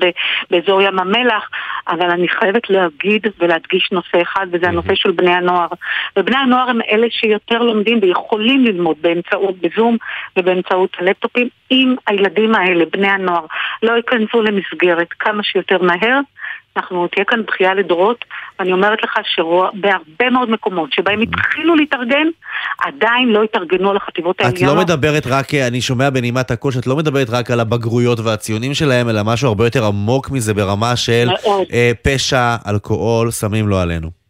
[0.50, 1.48] באזור ים המלח,
[1.88, 5.68] אבל אני חייבת להגיד ולהדגיש נושא אחד, וזה הנושא של בני הנוער.
[6.16, 9.96] ובני הנוער הם אלה שיותר לומדים ויכולים ללמוד באמצעות בזום
[10.36, 11.48] ובאמצעות הלפטופים.
[11.70, 13.46] אם הילדים האלה, בני הנוער,
[13.82, 16.20] לא ייכנסו למסגרת כמה שיותר מהר,
[16.76, 18.24] אנחנו תהיה כאן בכייה לדורות,
[18.58, 22.26] ואני אומרת לך שבהרבה מאוד מקומות שבהם התחילו להתארגן,
[22.78, 24.76] עדיין לא התארגנו על החטיבות את העליונות.
[24.76, 29.08] לא מדברת רק, אני שומע בנימת הקול שאת לא מדברת רק על הבגרויות והציונים שלהם,
[29.08, 31.28] אלא משהו הרבה יותר עמוק מזה ברמה של.
[31.72, 34.21] אה, פשע, אלכוהול, סמים לא עלינו.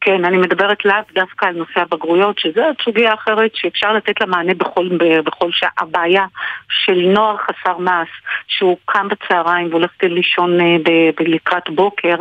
[0.00, 4.54] כן, אני מדברת לאו דווקא על נושא הבגרויות, שזו סוגיה אחרת שאפשר לתת לה מענה
[4.54, 4.88] בכל,
[5.24, 5.70] בכל שעה.
[5.78, 6.24] הבעיה
[6.68, 8.08] של נוער חסר מעש,
[8.48, 10.76] שהוא קם בצהריים והולך לישון אה,
[11.20, 12.14] לקראת בוקר,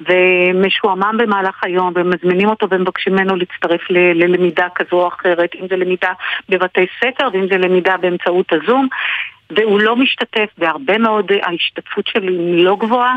[0.00, 5.76] ומשועמם במהלך היום, ומזמינים אותו ומבקשים ממנו להצטרף ל- ללמידה כזו או אחרת, אם זה
[5.76, 6.12] למידה
[6.48, 8.88] בבתי ספר ואם זה למידה באמצעות הזום.
[9.56, 13.16] והוא לא משתתף, והרבה מאוד, אה, ההשתתפות שלו היא לא גבוהה.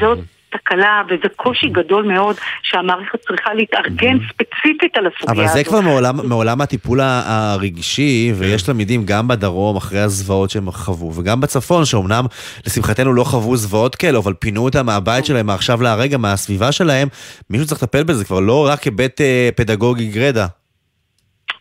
[0.00, 0.18] זאת
[0.50, 5.56] תקלה וזה קושי גדול מאוד שהמערכת צריכה להתארגן ספציפית על הסוגיה אבל הזאת.
[5.56, 11.40] זה כבר מעולם, מעולם הטיפול הרגשי, ויש תלמידים גם בדרום אחרי הזוועות שהם חוו, וגם
[11.40, 12.24] בצפון, שאומנם
[12.66, 17.08] לשמחתנו לא חוו זוועות כאלו, אבל פינו אותם מהבית שלהם מעכשיו להרגע, מהסביבה שלהם,
[17.50, 20.46] מישהו צריך לטפל בזה, כבר לא רק היבט אה, פדגוגי גרידא.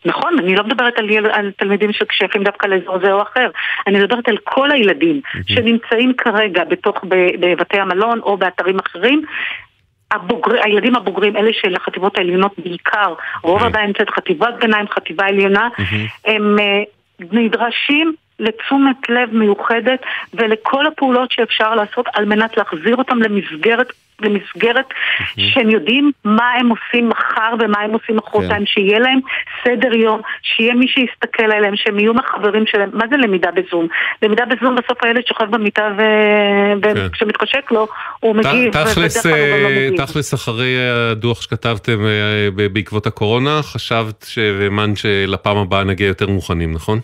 [0.06, 1.26] נכון, אני לא מדברת על, יל...
[1.26, 3.50] על תלמידים ששייכים דווקא לאזור זה או אחר,
[3.88, 7.06] אני מדברת על כל הילדים שנמצאים כרגע בתוך,
[7.40, 9.22] בבתי המלון או באתרים אחרים,
[10.12, 15.70] הבוגר, הילדים הבוגרים, אלה של החטיבות העליונות בעיקר, רוב הבעיה נמצאת חטיבת ביניים, חטיבה עליונה,
[16.26, 16.84] הם אה,
[17.20, 20.00] נדרשים לתשומת לב מיוחדת
[20.34, 24.86] ולכל הפעולות שאפשר לעשות על מנת להחזיר אותם למסגרת למסגרת
[25.38, 29.20] שהם יודעים מה הם עושים מחר ומה הם עושים מחרתיים, שיהיה להם
[29.68, 32.90] סדר יום, שיהיה מי שיסתכל עליהם, שהם יהיו מחברים שלהם.
[32.94, 33.88] מה זה למידה בזום?
[34.22, 35.90] למידה בזום בסוף הילד שוכב במיטה
[36.84, 37.88] וכשמתחשק לו,
[38.20, 39.28] הוא מגיב, תכלס,
[39.98, 40.76] תכלס אחרי
[41.12, 44.26] הדוח שכתבתם אה, בעקבות הקורונה, חשבת
[44.60, 47.00] והאמנת שלפעם הבאה נגיע יותר מוכנים, נכון?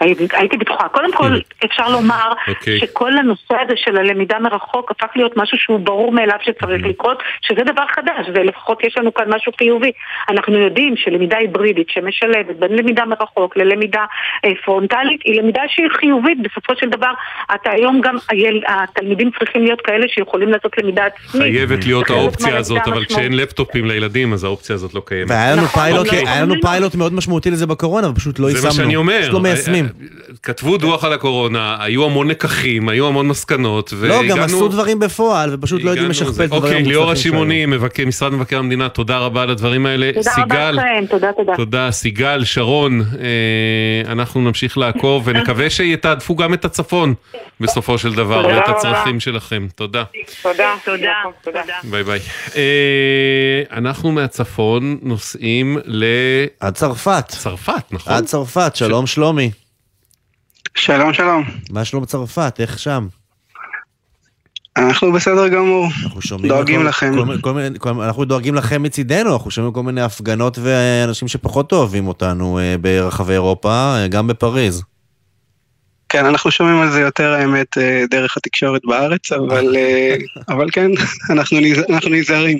[0.00, 0.88] הייתי, בטוחה.
[0.88, 2.50] קודם כל, אפשר לומר okay.
[2.50, 2.78] אוקיי.
[2.78, 6.88] שכל הנושא הזה של הלמידה מרחוק הפך להיות משהו שהוא ברור מאליו שצריך mm-hmm.
[6.88, 9.90] לקרות, שזה דבר חדש, ולפחות יש לנו כאן משהו חיובי.
[10.28, 14.04] אנחנו יודעים שלמידה היברידית שמשלבת בין למידה מרחוק ללמידה
[14.44, 16.38] אה, פרונטלית, היא למידה שהיא חיובית.
[16.42, 17.10] בסופו של דבר,
[17.54, 21.42] אתה היום גם, היל, התלמידים צריכים להיות כאלה שיכולים לעשות למידה עצמית.
[21.42, 25.30] חייבת להיות האופציה הזאת, אבל כשאין לפטופים לילדים, אז האופציה הזאת לא קיימת.
[25.30, 26.28] והיה לנו נכון, פיילוט, okay.
[26.28, 28.62] היה לנו פיילוט מאוד משמעותי לזה בקורונה, ופשוט לא יישמנו.
[28.62, 29.20] זה מה שאני אומר.
[29.20, 29.85] פשוט לא מיישמים.
[30.42, 34.22] כתבו דוח על הקורונה, היו המון לקחים, היו המון מסקנות, והגענו...
[34.22, 37.66] לא, גם עשו דברים בפועל, ופשוט לא יודעים לשכפל את הדברים אוקיי, ליאור השימוני,
[38.06, 40.10] משרד מבקר המדינה, תודה רבה על הדברים האלה.
[40.14, 41.56] תודה רבה לכם, תודה, תודה.
[41.56, 47.14] תודה, סיגל, שרון, אה, אנחנו נמשיך לעקוב, ונקווה שיתעדפו גם את הצפון,
[47.60, 49.66] בסופו של דבר, ואת הצרכים שלכם.
[49.74, 50.04] תודה.
[50.42, 51.60] תודה, תודה.
[51.84, 52.20] ביי ביי.
[52.56, 56.04] אה, אנחנו מהצפון נוסעים ל...
[56.60, 57.24] עד צרפת.
[57.28, 58.12] צרפת, נכון?
[58.12, 59.50] עד צרפת, שלום שלומי.
[60.76, 61.44] שלום, שלום.
[61.70, 62.56] מה שלום צרפת?
[62.60, 63.06] איך שם?
[64.76, 65.88] אנחנו בסדר גמור.
[66.04, 66.48] אנחנו שומעים...
[66.48, 67.14] דואגים כל, לכם.
[67.14, 71.72] כל, כל, כל, כל, אנחנו דואגים לכם מצידנו, אנחנו שומעים כל מיני הפגנות ואנשים שפחות
[71.72, 74.82] אוהבים אותנו אה, ברחבי אירופה, אה, גם בפריז.
[76.08, 79.76] כן, אנחנו שומעים על זה יותר, האמת, אה, דרך התקשורת בארץ, אבל,
[80.54, 80.90] אבל כן,
[81.30, 82.58] אנחנו, נז, אנחנו נזהרים.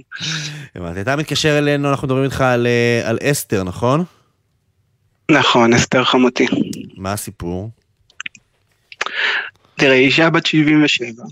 [0.76, 2.66] הבנתי, אתה מתקשר אלינו, אנחנו מדברים איתך על,
[3.04, 4.04] על אסתר, נכון?
[5.30, 6.46] נכון, אסתר חמותי.
[6.96, 7.70] מה הסיפור?
[9.76, 11.22] תראה, אישה בת 77,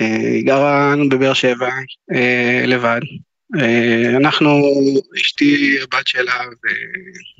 [0.00, 1.70] אה, היא גרה בבאר שבע
[2.12, 3.00] אה, לבד.
[3.60, 4.62] אה, אנחנו,
[5.20, 6.34] אשתי, הבת שלה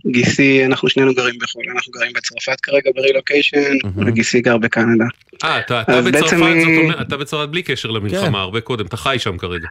[0.07, 5.05] וגיסי, אנחנו שנינו גרים בחו"ל, אנחנו גרים בצרפת כרגע ברילוקיישן, וגיסי גר בקנדה.
[5.45, 8.35] אה, אתה, אתה בצרפת, זאת אומרת, אתה בצרפת בלי קשר למלחמה, כן.
[8.35, 9.69] הרבה קודם, אתה חי שם כרגע.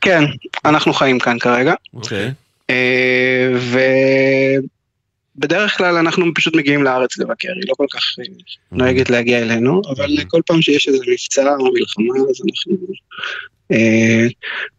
[0.00, 0.24] כן,
[0.64, 1.74] אנחנו חיים כאן כרגע.
[1.94, 2.30] אוקיי.
[3.56, 3.78] ו...
[5.38, 8.24] בדרך כלל אנחנו פשוט מגיעים לארץ לבקר, היא לא כל כך אה,
[8.72, 12.86] נוהגת להגיע אלינו, אבל כל פעם שיש איזה מבצע או מלחמה, אז אנחנו
[13.72, 14.26] אה,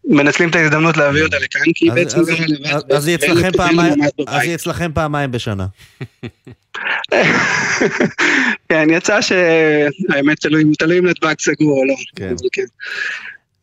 [0.05, 2.91] מנצלים את ההזדמנות להביא אותה לכאן, כי היא בעצם גם לבד.
[2.91, 3.07] אז
[4.43, 5.65] היא אצלכם פעמיים בשנה.
[8.69, 10.39] כן, יצא שהאמת
[10.79, 11.95] תלוי אם נתב"ג סגור או לא.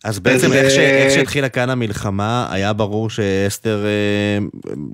[0.04, 0.78] אז בעצם איך, ש...
[0.78, 4.38] איך שהתחילה כאן המלחמה, היה ברור שאסתר, אה,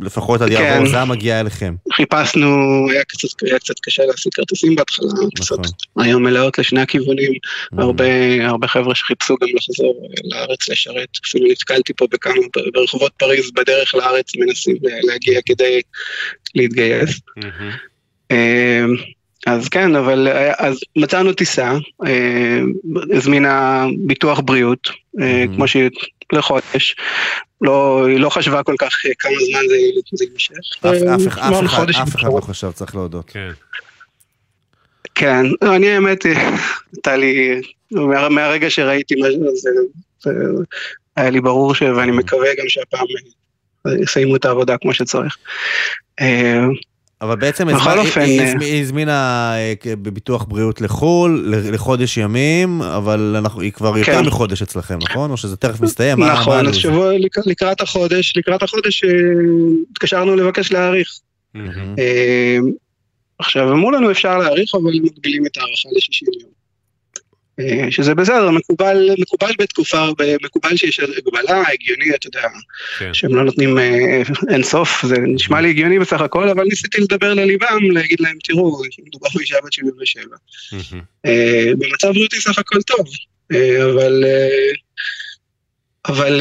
[0.02, 0.92] לפחות עד יעבור כן.
[0.92, 1.74] זעם, מגיעה אליכם.
[1.92, 2.46] חיפשנו,
[2.90, 5.30] היה קצת, היה קצת קשה להשיג כרטיסים בהתחלה, נכון.
[5.34, 7.82] קצת היו מלאות לשני הכיוונים, mm.
[7.82, 8.04] הרבה,
[8.46, 12.34] הרבה חבר'ה שחיפשו גם לחזור לארץ לשרת, אפילו נתקלתי פה בכמה,
[12.74, 15.80] ברחובות פריז בדרך לארץ מנסים להגיע כדי
[16.54, 17.20] להתגייס.
[17.38, 18.32] Mm-hmm.
[19.46, 21.72] אז כן, אבל אז מצאנו טיסה,
[22.06, 22.60] אה,
[23.12, 24.88] הזמינה ביטוח בריאות,
[25.20, 25.90] אה, כמו שהיא
[26.32, 26.96] לחודש,
[27.60, 29.60] לא, היא לא חשבה כל כך אה, כמה זמן
[30.12, 30.54] זה יימשך.
[32.02, 33.30] אף אחד לא חשב, צריך להודות.
[33.30, 33.50] כן.
[35.14, 36.24] כן, אני האמת,
[36.92, 37.60] הייתה לי,
[38.30, 39.56] מהרגע שראיתי משהו,
[40.20, 40.30] זה
[41.16, 41.82] היה לי ברור ש...
[41.82, 43.06] ואני מקווה גם שהפעם
[44.02, 45.36] יסיימו את העבודה כמו שצריך.
[47.22, 47.68] אבל בעצם
[48.60, 54.26] היא הזמינה אה, בביטוח בריאות לחו"ל, לחודש ימים, אבל היא כבר יותר כן.
[54.26, 55.30] מחודש אצלכם, נכון?
[55.30, 56.22] או שזה תכף מסתיים?
[56.22, 57.12] נכון, אז שבוע
[57.46, 59.10] לקראת החודש, לקראת החודש אה,
[59.90, 61.08] התקשרנו לבקש להאריך.
[61.98, 62.58] אה,
[63.38, 66.59] עכשיו, אמרו לנו אפשר להאריך, אבל מגבילים את ההארכה ל-60 יום.
[67.60, 70.06] אה, שזה בסדר, מקובל, מקובל בתקופה,
[70.44, 72.48] מקובל שיש הגבלה, הגיוני, אתה יודע,
[72.98, 73.14] כן.
[73.14, 77.34] שהם לא נותנים אה, אין סוף, זה נשמע לי הגיוני בסך הכל, אבל ניסיתי לדבר
[77.34, 80.24] לליבם, להגיד להם, תראו, מדובר באישה בת 77.
[81.26, 83.06] אה, במצב בריאותי סך הכל טוב,
[83.82, 84.24] אבל...
[86.08, 86.40] אבל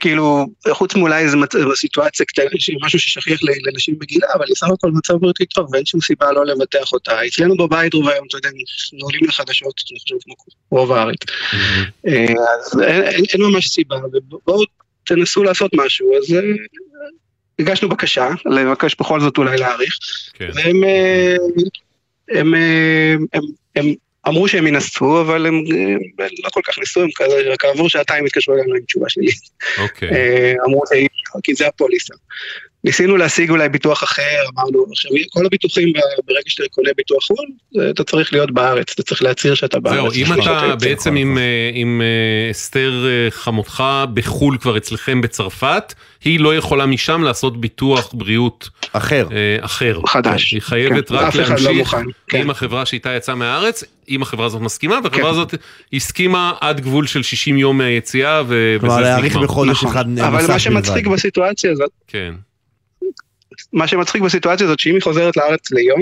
[0.00, 1.36] כאילו, חוץ מאולי איזה
[1.74, 2.44] סיטואציה קטנה,
[2.82, 6.46] משהו ששכיח לאנשים בגילה, אבל היא סך הכל מצב בריאותי טוב, ואין שום סיבה לא
[6.46, 7.26] לבטח אותה.
[7.26, 8.48] אצלנו בבית רוב היום, אתה יודע,
[8.92, 10.34] נעולים לחדשות, אני חושב, כמו
[10.70, 11.18] רוב הארץ.
[12.06, 12.26] אה,
[12.58, 12.80] אז
[13.32, 14.62] אין ממש סיבה, ובואו
[15.04, 16.16] תנסו לעשות משהו.
[16.16, 16.40] אז אה,
[17.58, 19.98] הגשנו בקשה, לבקש בכל זאת אולי להאריך,
[20.34, 20.50] כן.
[20.54, 21.36] והם אה,
[22.30, 22.54] הם,
[23.32, 23.42] הם,
[23.76, 23.94] הם
[24.28, 25.54] אמרו שהם ינסו, אבל הם
[26.44, 29.50] לא כל כך ניסו, הם כזה, כעבור שעתיים התקשרו אלינו עם תשובה שלילית.
[29.78, 30.10] אוקיי.
[30.10, 30.82] אה, אמרו
[31.42, 32.14] כי זה הפוליסה.
[32.84, 34.22] ניסינו להשיג אולי ביטוח אחר,
[34.54, 35.92] אמרנו, עכשיו כל הביטוחים
[36.26, 40.14] ברגע שאתה קונה ביטוח חו"ל, אתה צריך להיות בארץ, אתה צריך להצהיר שאתה בארץ.
[40.14, 40.76] זהו, אם אתה.
[40.80, 46.86] בעצם עם, אה, עם אה, אסתר אה, חמותך בחו"ל כבר אצלכם בצרפת, היא לא יכולה
[46.86, 49.28] משם לעשות ביטוח בריאות אחר.
[49.60, 50.00] אחר.
[50.06, 50.52] חדש.
[50.52, 52.40] היא חייבת כן, רק לא להמשיך מוכן, כן.
[52.40, 55.28] עם החברה שאיתה יצאה מהארץ, אם החברה הזאת מסכימה, והחברה כן.
[55.28, 55.54] הזאת
[55.92, 59.46] הסכימה עד גבול של 60 יום מהיציאה, ובזה כלומר, זה להאריך נגמר.
[59.46, 59.90] בחודש נכון.
[59.90, 61.16] אחד אבל נוסף מה שמצחיק בלבד.
[61.16, 62.34] בסיטואציה הזאת, כן.
[63.72, 66.00] מה שמצחיק בסיטואציה הזאת, שאם היא חוזרת לארץ ליום.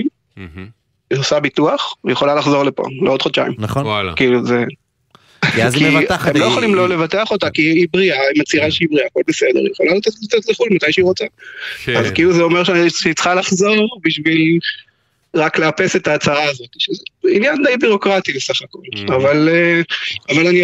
[1.11, 3.53] היא עושה ביטוח, היא יכולה לחזור לפה לעוד חודשיים.
[3.59, 3.87] נכון.
[3.87, 4.13] וואלה.
[4.17, 4.65] כאילו זה...
[5.55, 6.35] כי אז היא מבטחת.
[6.35, 9.59] הם לא יכולים לא לבטח אותה, כי היא בריאה, היא מצהירה שהיא בריאה, הכל בסדר,
[9.59, 11.25] היא יכולה לתת לצאת לחו"ל מתי שהיא רוצה.
[11.85, 11.97] כן.
[11.97, 14.59] אז כאילו זה אומר שהיא צריכה לחזור בשביל
[15.37, 18.79] רק לאפס את ההצהרה הזאת, שזה עניין די בירוקרטי בסך הכל.
[19.15, 19.81] אבל אה,
[20.35, 20.63] אבל אני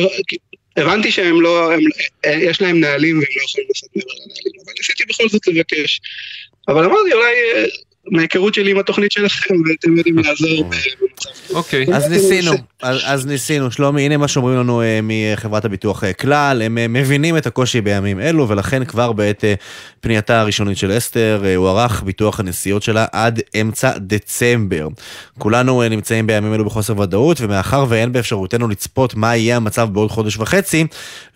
[0.76, 1.80] הבנתי שהם לא, הם-
[2.24, 6.00] אה, יש להם נהלים והם לא יכולים לעשות מעבר לנהלים, אבל ניסיתי בכל זאת לבקש.
[6.68, 7.64] אבל אמרתי, אולי אה,
[8.10, 10.70] מההיכרות שלי עם התוכנית שלכם, ואתם יודעים לעזור.
[11.50, 11.86] אוקיי.
[11.94, 13.70] אז ניסינו, אז, אז ניסינו.
[13.70, 17.80] שלומי, הנה מה שאומרים לנו אה, מחברת הביטוח אה, כלל, הם אה, מבינים את הקושי
[17.80, 19.44] בימים אלו, ולכן כבר בעת
[20.00, 24.88] פנייתה הראשונית של אסתר, אה, הוארך ביטוח הנסיעות שלה עד אמצע דצמבר.
[25.38, 30.36] כולנו נמצאים בימים אלו בחוסר ודאות, ומאחר ואין באפשרותנו לצפות מה יהיה המצב בעוד חודש
[30.36, 30.86] וחצי,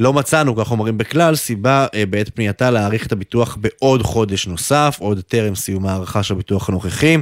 [0.00, 5.20] לא מצאנו, כך אומרים בכלל, סיבה בעת פנייתה להאריך את הביטוח בעוד חודש נוסף, עוד
[5.28, 7.16] טרם סיום ההארכה של הביטוח הנוכחי.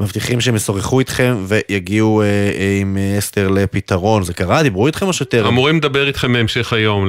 [0.00, 4.22] מבטיחים שהם ישוחחו איתכם ויגיעו אה, אה, עם אה, אסתר לפתרון.
[4.22, 4.62] זה קרה?
[4.62, 5.46] דיברו איתכם או שטרם?
[5.46, 7.08] אמורים לדבר איתכם בהמשך היום,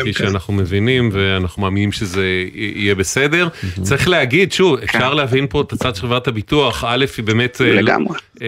[0.00, 0.26] כפי כן.
[0.26, 3.48] שאנחנו מבינים, ואנחנו מאמינים שזה יהיה בסדר.
[3.82, 7.60] צריך להגיד, שוב, אפשר להבין פה את הצד של חברת הביטוח, א', היא באמת...
[7.60, 8.14] לגמרי.
[8.42, 8.46] אה,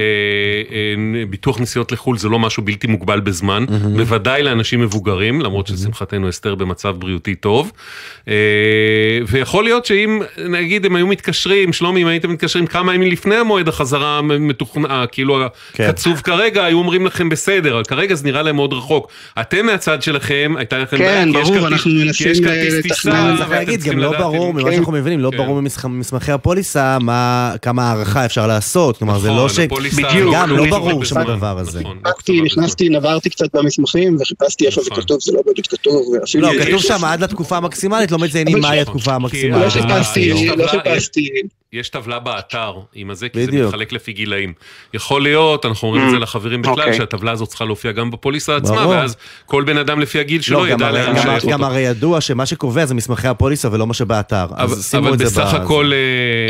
[0.70, 0.94] אה,
[1.30, 3.64] ביטוח נסיעות לחו"ל זה לא משהו בלתי מוגבל בזמן,
[3.96, 7.72] בוודאי לאנשים מבוגרים, למרות שלשמחתנו אסתר במצב בריאותי טוב.
[8.28, 8.34] אה,
[9.28, 13.68] ויכול להיות שאם, נגיד, הם היו מתקשרים, שלומי, אם הייתם מתקשרים כמה ימים לפני המועד
[13.68, 15.38] החזרה המתוכנן, כאילו
[15.72, 15.84] כן.
[15.88, 19.08] הקצוב כרגע, היו אומרים לכם בסדר, אבל כרגע זה נראה להם מאוד רחוק.
[19.40, 22.40] אתם מהצד שלכם, הייתה לכם כן, בעיה, כי יש ברור, כרטיס- אנחנו כי מנסים, יש
[22.40, 22.82] אה, כרטיס.
[22.82, 24.72] טיסה, צריך להגיד, גם לא ברור, ממה כן.
[24.74, 25.36] שאנחנו מבינים, לא כן.
[25.36, 28.96] ברור ממסמכי הפוליסה מה- כמה הערכה אפשר לעשות.
[28.96, 29.58] כלומר, זה נכון, לא ש...
[29.78, 31.16] הפוליסה בדיוק, גם לא ברור שם.
[31.18, 31.80] הדבר הזה.
[31.80, 35.02] נכון, לא נכנסתי, נברתי קצת במסמכים וחיפשתי איפה זה נכון.
[35.02, 36.02] כתוב, זה לא בדיוק כתוב.
[36.34, 39.54] לא, כתוב שם עד לתקופה המקסימלית, לא מציינים אבל מהי התקופה המקסימלית.
[39.60, 41.28] לא אה, חיפשתי, לא חיפשתי.
[41.72, 43.66] יש טבלה באתר עם הזה, כי זה בדיוק.
[43.66, 44.52] מתחלק לפי גילאים.
[44.94, 46.94] יכול להיות, אנחנו אומרים את זה לחברים בכלל, אוקיי.
[46.94, 48.88] שהטבלה הזאת צריכה להופיע גם בפוליסה עצמה, ברור.
[48.90, 51.72] ואז כל בן אדם לפי הגיל שלו לא, גם ידע לאן גם- לשייך גם אותו.
[51.72, 54.44] הרי ידוע שמה שקובע זה מסמכי הפוליסה ולא מה שבאתר.
[54.50, 55.92] אבל, אז שימו אבל את זה בסך ב- הכל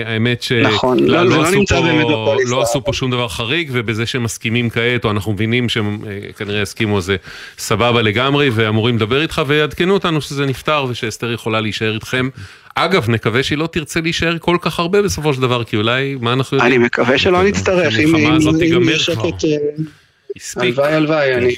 [0.07, 2.07] אה, האמת נכון, לא, לא, זה לא באמת.
[2.47, 6.33] לא עשו פה שום דבר חריג ובזה שהם מסכימים כעת או אנחנו מבינים שהם אה,
[6.33, 7.17] כנראה יסכימו זה
[7.59, 12.29] סבבה לגמרי ואמורים לדבר איתך ויעדכנו אותנו שזה נפתר ושאסתר יכולה להישאר איתכם.
[12.75, 16.33] אגב נקווה שהיא לא תרצה להישאר כל כך הרבה בסופו של דבר כי אולי מה
[16.33, 16.75] אנחנו יודעים.
[16.75, 18.99] אני מקווה שלא נצטרך, אם כבר.
[18.99, 20.63] שקט, אה.
[20.63, 21.55] הלוואי הלוואי, אני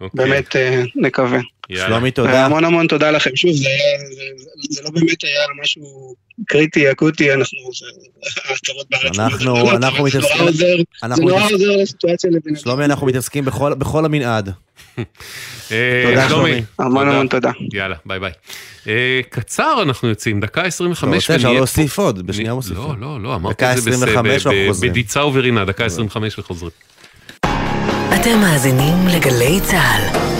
[0.00, 1.38] אוקיי, באמת אה, נקווה.
[1.70, 1.86] יאללה.
[1.86, 2.44] שלומי, תודה.
[2.46, 3.30] המון המון תודה לכם.
[3.36, 4.22] שוב, זה היה- זה-
[4.70, 6.14] זה לא באמת היה משהו
[6.46, 7.86] קריטי, אקוטי, אנחנו, זה-
[8.48, 9.18] ההצהרות בארץ.
[9.18, 10.66] אנחנו- זה אנחנו נורא מתעסקים- זה
[11.02, 12.56] אנחנו נורא מתעסק- עוזר לסיטואציה לבן.
[12.56, 14.50] שלומי, אנחנו מתעסקים בכל- בכל המנעד.
[15.72, 16.62] אה, תודה, שלומי.
[16.78, 17.50] המון המון תודה.
[17.72, 18.32] יאללה ביי ביי.
[18.88, 21.24] אה, קצר אנחנו יוצאים דקה 25.
[21.24, 22.76] אתה רוצה, אפשר להוסיף עוד, בשנייה מוסיפים.
[22.78, 24.90] לא לא לא אמרתי את זה 25 בסדר, אנחנו ב- חוזרים.
[24.92, 26.70] בדיצה וברינה דקה 25 וחוזרים.
[28.20, 30.35] אתם מאזינים לגלי צה"ל.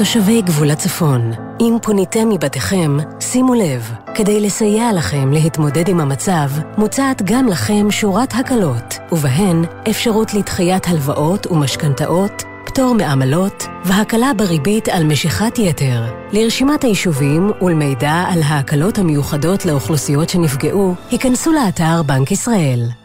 [0.00, 7.22] תושבי גבול הצפון, אם פוניתם מבתיכם, שימו לב, כדי לסייע לכם להתמודד עם המצב, מוצעת
[7.24, 15.58] גם לכם שורת הקלות, ובהן אפשרות לדחיית הלוואות ומשכנתאות, פטור מעמלות והקלה בריבית על משיכת
[15.58, 16.02] יתר.
[16.32, 22.99] לרשימת היישובים ולמידע על ההקלות המיוחדות לאוכלוסיות שנפגעו, היכנסו לאתר בנק ישראל.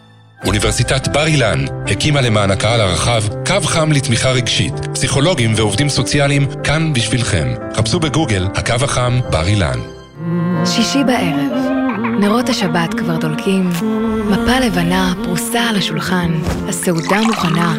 [0.47, 4.73] אוניברסיטת בר אילן הקימה למען הקהל הרחב קו חם לתמיכה רגשית.
[4.93, 7.53] פסיכולוגים ועובדים סוציאליים כאן בשבילכם.
[7.73, 9.79] חפשו בגוגל הקו החם בר אילן.
[10.65, 11.51] שישי בערב,
[12.19, 13.69] נרות השבת כבר דולקים,
[14.29, 16.31] מפה לבנה פרוסה על השולחן,
[16.69, 17.75] הסעודה מוכנה,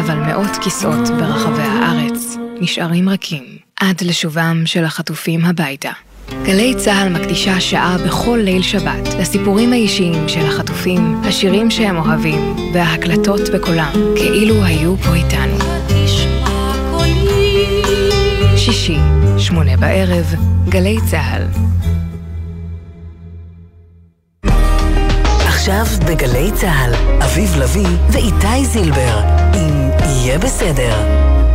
[0.00, 3.44] אבל מאות כיסאות ברחבי הארץ נשארים רכים
[3.80, 5.90] עד לשובם של החטופים הביתה.
[6.30, 13.40] גלי צה"ל מקדישה שעה בכל ליל שבת לסיפורים האישיים של החטופים, השירים שהם אוהבים וההקלטות
[13.54, 15.56] בקולם, כאילו היו פה איתנו.
[18.56, 18.98] שישי,
[19.38, 20.34] שמונה בערב,
[20.68, 21.42] גלי צה"ל.
[25.46, 29.20] עכשיו בגלי צה"ל, אביב לביא ואיתי זילבר,
[29.54, 30.96] אם יהיה בסדר.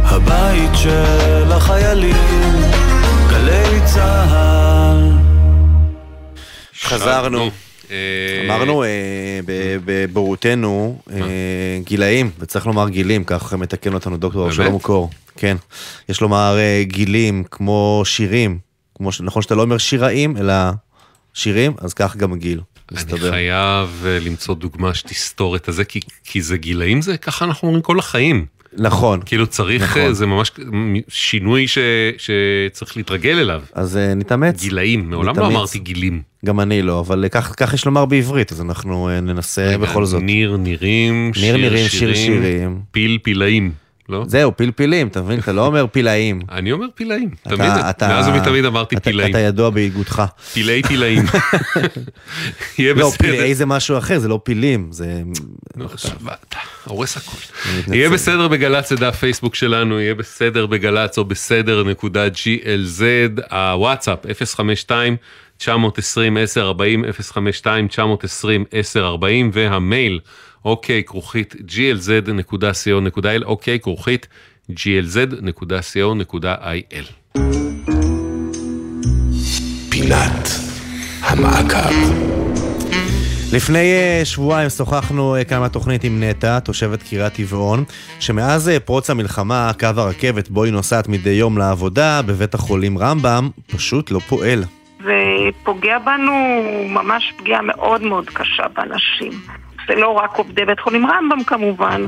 [0.03, 2.15] הבית של החיילים,
[3.29, 5.11] גלי צה"ל.
[6.81, 7.49] חזרנו.
[8.45, 8.87] אמרנו אה,
[9.85, 15.09] בבורותנו אה, גילאים, וצריך לומר גילים, כך מתקן אותנו דוקטור שלום מקור.
[15.37, 15.57] כן.
[16.09, 18.59] יש לומר אה, גילים כמו שירים,
[18.95, 20.53] כמו נכון שאתה לא אומר שיראים, אלא
[21.33, 22.61] שירים, אז כך גם גיל.
[22.91, 27.83] אני חייב למצוא דוגמה שתסתור את הזה, כי, כי זה גילאים זה, ככה אנחנו אומרים
[27.83, 28.45] כל החיים.
[28.77, 29.19] נכון.
[29.25, 30.13] כאילו צריך, נכון.
[30.13, 30.51] זה ממש
[31.07, 31.77] שינוי ש,
[32.17, 33.61] שצריך להתרגל אליו.
[33.73, 34.61] אז נתאמץ.
[34.61, 35.51] גילאים, מעולם נתאמץ.
[35.51, 36.21] לא אמרתי גילים.
[36.45, 40.21] גם אני לא, אבל כך, כך יש לומר בעברית, אז אנחנו ננסה רגע, בכל זאת.
[40.21, 42.79] ניר, נירים, ניר, שיר, נירים, שירים, שיר, שירים.
[42.91, 43.71] פיל, פילאים.
[44.09, 44.23] לא?
[44.27, 45.39] זהו, פלפלים, אתה מבין?
[45.39, 46.41] אתה לא אומר פילאים.
[46.51, 49.29] אני אומר פילאים, תמיד, מאז ומתמיד אמרתי פילאים.
[49.29, 50.23] אתה ידוע באיגודך.
[50.53, 51.23] פילי פילאים.
[52.79, 53.17] יהיה לא, בסדר.
[53.17, 55.21] פילאי זה משהו אחר, זה לא פילים, זה...
[56.25, 57.37] אתה הורס הכל.
[57.93, 63.03] יהיה בסדר בגל"צ, זה דף פייסבוק שלנו, יהיה בסדר בגל"צ או בסדר נקודה glz,
[63.51, 64.19] הוואטסאפ
[64.55, 65.15] 052
[65.57, 70.19] 920 1040 052 920 1040 והמייל
[70.65, 74.27] אוקיי, כרוכית glz.co.il, אוקיי, כרוכית
[74.71, 75.79] glz.co.il.
[79.89, 80.49] פינת
[81.21, 82.29] המעקב.
[83.53, 83.93] לפני
[84.23, 87.83] שבועיים שוחחנו כאן בתוכנית עם נטע, תושבת קריית טבעון,
[88.19, 94.11] שמאז פרוץ המלחמה, קו הרכבת בו היא נוסעת מדי יום לעבודה בבית החולים רמב"ם, פשוט
[94.11, 94.63] לא פועל.
[94.99, 96.33] ופוגע בנו
[96.89, 99.31] ממש פגיעה מאוד מאוד קשה באנשים.
[99.89, 102.05] זה לא רק עובדי בית חולים רמב"ם כמובן,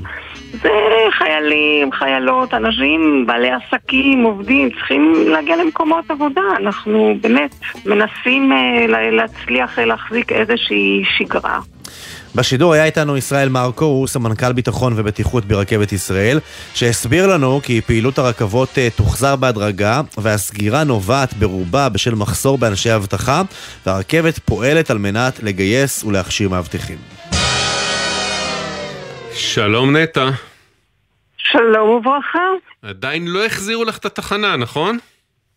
[0.51, 0.69] זה
[1.17, 6.41] חיילים, חיילות, אנשים, בעלי עסקים, עובדים, צריכים להגיע למקומות עבודה.
[6.57, 7.55] אנחנו באמת
[7.85, 8.51] מנסים
[9.11, 11.59] להצליח להחזיק איזושהי שגרה.
[12.35, 16.39] בשידור היה איתנו ישראל מרקו, הוא סמנכ"ל ביטחון ובטיחות ברכבת ישראל,
[16.73, 23.41] שהסביר לנו כי פעילות הרכבות תוחזר בהדרגה, והסגירה נובעת ברובה בשל מחסור באנשי אבטחה,
[23.85, 27.20] והרכבת פועלת על מנת לגייס ולהכשיר מאבטחים.
[29.41, 30.29] שלום נטע.
[31.37, 32.39] שלום וברכה.
[32.81, 34.97] עדיין לא החזירו לך את התחנה, נכון?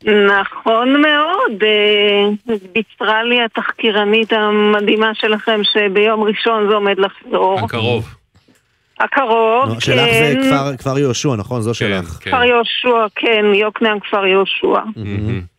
[0.04, 1.52] נכון מאוד.
[2.74, 7.60] ביצרה לי התחקירנית המדהימה שלכם שביום ראשון זה עומד לחזור.
[7.64, 8.14] הקרוב.
[9.00, 9.80] הקרוב, לא, כן.
[9.80, 11.60] שלך זה כפר, כפר יהושע, נכון?
[11.60, 12.06] זו שלך.
[12.06, 12.30] כן.
[12.30, 14.80] כפר יהושע, כן, יוקנעם כפר יהושע.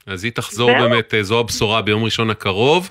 [0.07, 2.89] אז היא תחזור באמת, זו הבשורה ביום ראשון הקרוב.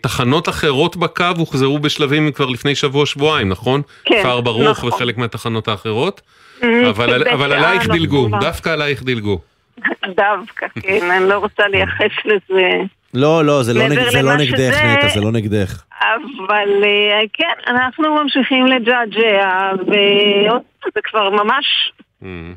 [0.00, 3.82] תחנות אחרות בקו הוחזרו בשלבים כבר לפני שבוע-שבועיים, נכון?
[4.04, 4.88] כן, כפר ברוך נכון.
[4.88, 6.20] וחלק מהתחנות האחרות.
[6.60, 8.40] Mhm, אבל בית אבל שאן, עלייך דילגו, נכון.
[8.40, 9.38] דווקא עלייך דילגו.
[10.16, 12.70] דווקא, כן, אני לא רוצה לייחס לזה.
[13.14, 14.10] לא, לא, זה לא, מעבר נג...
[14.10, 15.82] זה לא נגדך, שזה- נטע, זה לא נגדך.
[16.02, 20.62] אבל אה, כן, אנחנו ממשיכים לג'עג'ע, ועוד
[20.94, 21.92] זה כבר ממש...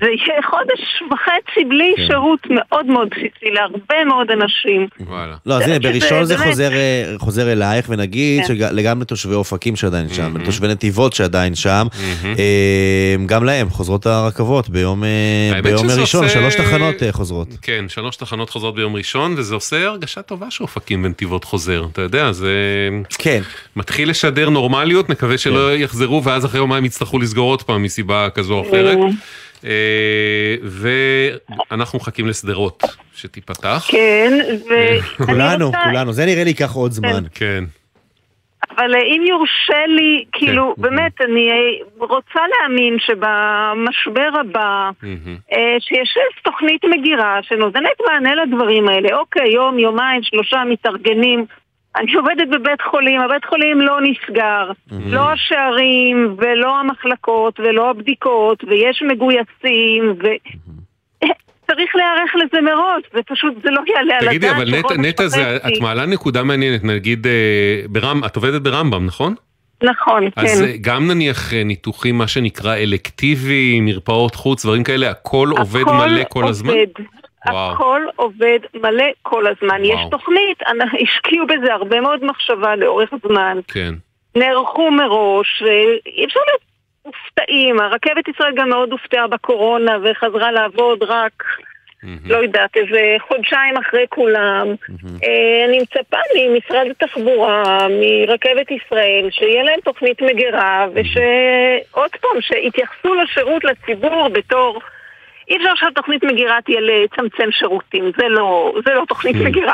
[0.01, 0.81] זה יהיה חודש
[1.13, 2.03] וחצי בלי כן.
[2.07, 4.87] שירות מאוד מאוד בסיסי להרבה מאוד אנשים.
[4.99, 5.35] וואלה.
[5.45, 8.55] לא, אז הנה, בראשון זה באמת- חוזר, אה, חוזר אלייך, ונגיד כן.
[8.77, 11.87] שגם לתושבי אופקים שעדיין שם, לתושבי נתיבות שעדיין שם,
[12.25, 17.47] אה, גם להם חוזרות הרכבות ביום אה, ביום ראשון, עושה- שלוש תחנות חוזרות.
[17.61, 22.31] כן, שלוש תחנות חוזרות ביום ראשון, וזה עושה הרגשה טובה שאופקים ונתיבות חוזר, אתה יודע,
[22.31, 22.53] זה...
[23.17, 23.41] כן.
[23.75, 28.53] מתחיל לשדר נורמליות, נקווה שלא יחזרו, ואז אחרי יומיים יצטרכו לסגור עוד פעם מסיבה כזו
[28.53, 28.97] או אחרת.
[29.65, 30.55] אה,
[31.71, 32.83] ואנחנו מחכים לשדרות
[33.15, 33.85] שתיפתח.
[33.87, 34.39] כן,
[34.69, 35.79] ואני כולנו, רוצה...
[35.83, 37.23] כולנו, זה נראה לי ייקח עוד זמן.
[37.33, 37.63] כן.
[38.77, 41.55] אבל אה, אם יורשה לי, כאילו, באמת, אני אה,
[41.99, 44.89] רוצה להאמין שבמשבר הבא,
[45.51, 49.17] אה, שיש איזו תוכנית מגירה שנותנת מענה לדברים האלה.
[49.17, 51.45] אוקיי, יום, יומיים, שלושה מתארגנים.
[51.95, 54.71] אני עובדת בבית חולים, הבית חולים לא נסגר.
[55.05, 60.27] לא השערים, ולא המחלקות, ולא הבדיקות, ויש מגויסים, ו...
[61.67, 64.29] צריך להיערך לזה מראש, זה פשוט, זה לא יעלה על הדעת.
[64.29, 67.31] תגידי, אבל נטע- נטע, זה- את מעלה נקודה מעניינת, נגיד, אה,
[67.89, 69.35] ברמ- את עובדת ברמב"ם, נכון?
[69.83, 70.41] נכון, כן.
[70.41, 75.81] אז אה, גם נניח אה, ניתוחים, מה שנקרא אלקטיבי, מרפאות חוץ, דברים כאלה, הכל עובד
[75.81, 76.69] הכל מלא כל הזמן?
[76.69, 76.87] עובד.
[77.47, 77.73] וואו.
[77.73, 79.85] הכל עובד מלא כל הזמן.
[79.85, 80.61] יש תוכנית,
[81.03, 83.59] השקיעו בזה הרבה מאוד מחשבה לאורך זמן.
[83.67, 83.93] כן.
[84.35, 85.63] נערכו מראש,
[86.05, 86.61] אי אפשר להיות
[87.05, 87.79] מופתעים.
[87.79, 91.43] הרכבת ישראל גם מאוד הופתעה בקורונה וחזרה לעבוד רק,
[92.25, 94.67] לא יודעת, איזה חודשיים אחרי כולם.
[95.23, 103.63] אה, אני מצפה ממשרד התחבורה, מרכבת ישראל, שיהיה להם תוכנית מגירה, ושעוד פעם, שיתייחסו לשירות
[103.63, 104.79] לציבור בתור...
[105.53, 109.39] אי אפשר שהתוכנית מגירה תהיה לצמצם שירותים, זה לא, זה לא תוכנית Mm.
[109.39, 109.73] מגירה.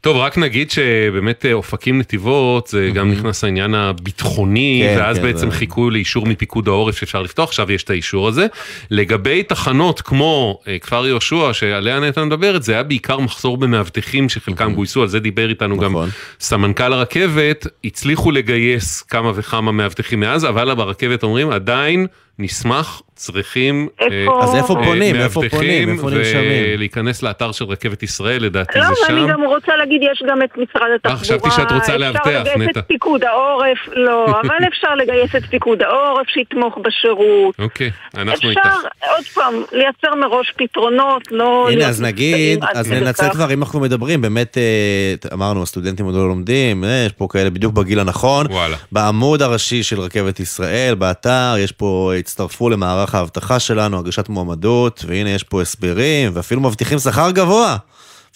[0.00, 5.22] טוב, רק נגיד שבאמת אה, אופקים נתיבות, זה גם נכנס העניין הביטחוני, כן, ואז כן,
[5.22, 8.46] בעצם זה- חיכו לאישור מפיקוד העורף שאפשר לפתוח, עכשיו יש את האישור הזה.
[8.90, 14.74] לגבי תחנות כמו אה, כפר יהושע, שעליה נתן מדברת, זה היה בעיקר מחסור במאבטחים שחלקם
[14.74, 15.94] גויסו, על זה דיבר איתנו גם
[16.40, 22.06] סמנכ"ל הרכבת, הצליחו לגייס כמה וכמה מאבטחים מאז, אבל ברכבת אומרים, עדיין
[22.38, 25.16] נשמח, צריכים איפה- אז איפה אה, פונים?
[25.16, 25.88] איפה פונים?
[25.88, 26.64] איפה נרשמים?
[26.74, 29.28] ולהיכנס לאתר של רכבת ישראל, לדעתי לא, זה ואני שם.
[29.28, 31.18] גם רוצה להגיד, יש גם את משרד התחבורה.
[31.20, 32.80] חשבתי שאת רוצה לאבטח, אפשר לגייס נטע.
[32.80, 37.54] את פיקוד העורף, לא, אבל אפשר לגייס את פיקוד העורף שיתמוך בשירות.
[37.58, 38.68] אוקיי, אנחנו אפשר, איתך.
[39.16, 41.68] עוד פעם, לייצר מראש פתרונות, לא...
[41.70, 43.30] הנה, אז נגיד, אז כדי ננצל.
[43.30, 47.50] כבר, אם אנחנו מדברים, באמת, אה, אמרנו, הסטודנטים עוד לא לומדים, אה, יש פה כאלה
[47.50, 48.46] בדיוק בגיל הנכון.
[48.50, 48.76] וואלה.
[48.92, 55.30] בעמוד הראשי של רכבת ישראל, באתר, יש פה, הצטרפו למערך האבטחה שלנו, הגשת מועמדות, והנה
[55.30, 57.76] יש פה הסברים, ואפילו מבטיחים שכר גבוה,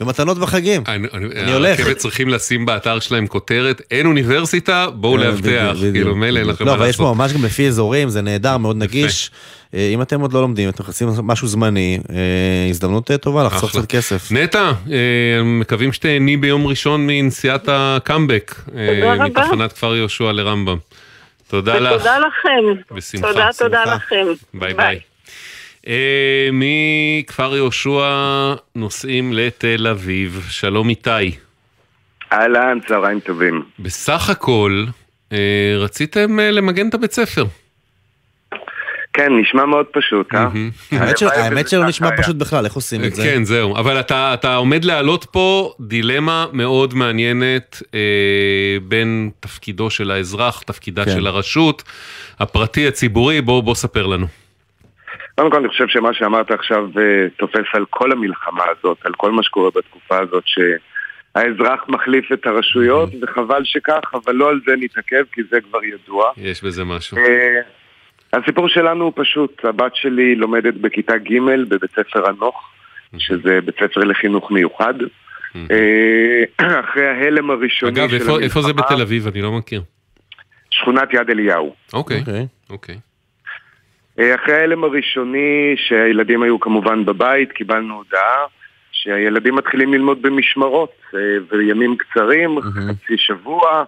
[0.01, 0.83] ומתנות בחגים.
[0.87, 1.81] אני הולך.
[1.81, 5.77] הרכבת צריכים לשים באתר שלהם כותרת, אין אוניברסיטה, בואו אה, לאבטח.
[5.93, 6.49] כאילו, מילא אין.
[6.49, 7.17] לכם לא, מה אבל יש פה לעשות.
[7.17, 9.31] ממש גם לפי אזורים, זה נהדר, מאוד נגיש.
[9.75, 12.17] אה, אם אתם עוד לא לומדים, אתם מחפשים משהו זמני, אה,
[12.71, 13.71] הזדמנות טובה לחסוך.
[13.71, 14.33] קצת כסף.
[14.33, 14.73] נטע,
[15.45, 18.55] מקווים שתהני ביום ראשון מנסיעת הקאמבק.
[18.65, 19.25] תודה רבה.
[19.25, 20.77] מתחנת כפר יהושע לרמב"ם.
[21.49, 21.93] תודה לך.
[21.93, 22.95] ותודה לכם.
[22.95, 23.29] בשמחה.
[23.33, 23.95] תודה, תודה בשמחה.
[23.95, 24.27] לכם.
[24.55, 25.01] ביי ביי.
[25.87, 30.47] אה, מכפר יהושע נוסעים לתל אביב.
[30.51, 31.11] שלום איתי.
[32.33, 33.63] אהלן, צהריים טובים.
[33.79, 34.85] בסך הכל,
[35.33, 37.45] אה, רציתם אה, למגן את הבית ספר.
[39.19, 40.49] כן, נשמע מאוד פשוט, אה?
[41.43, 42.09] האמת שלא נשמע.
[42.17, 43.23] פשוט בכלל, איך עושים את זה?
[43.23, 43.77] כן, זהו.
[43.77, 51.05] אבל אתה, אתה עומד להעלות פה דילמה מאוד מעניינת אה, בין תפקידו של האזרח, תפקידה
[51.05, 51.11] כן.
[51.11, 51.83] של הרשות,
[52.41, 53.41] הפרטי, הציבורי.
[53.41, 54.27] בוא, בוא ספר לנו.
[55.35, 59.33] קודם כל, אני חושב שמה שאמרת עכשיו אה, תופס על כל המלחמה הזאת, על כל
[59.33, 65.25] מה שקורה בתקופה הזאת, שהאזרח מחליף את הרשויות, וחבל שכך, אבל לא על זה נתעכב,
[65.33, 66.31] כי זה כבר ידוע.
[66.37, 67.17] יש בזה משהו.
[68.33, 72.71] הסיפור שלנו הוא פשוט, הבת שלי לומדת בכיתה ג' בבית ספר הנוך,
[73.19, 74.95] שזה בית ספר לחינוך מיוחד.
[75.57, 76.43] אה,
[76.81, 79.27] אחרי ההלם הראשוני אגב, של איפה, איפה זה המלחמה, בתל אביב?
[79.27, 79.83] אני לא מכיר.
[80.71, 81.75] שכונת יד אליהו.
[81.93, 82.23] אוקיי,
[82.71, 82.99] אוקיי.
[84.19, 88.45] אה, אחרי ההלם הראשוני, שהילדים היו כמובן בבית, קיבלנו הודעה
[88.93, 91.21] שהילדים מתחילים ללמוד במשמרות, אה,
[91.51, 93.85] וימים קצרים, חצי שבוע,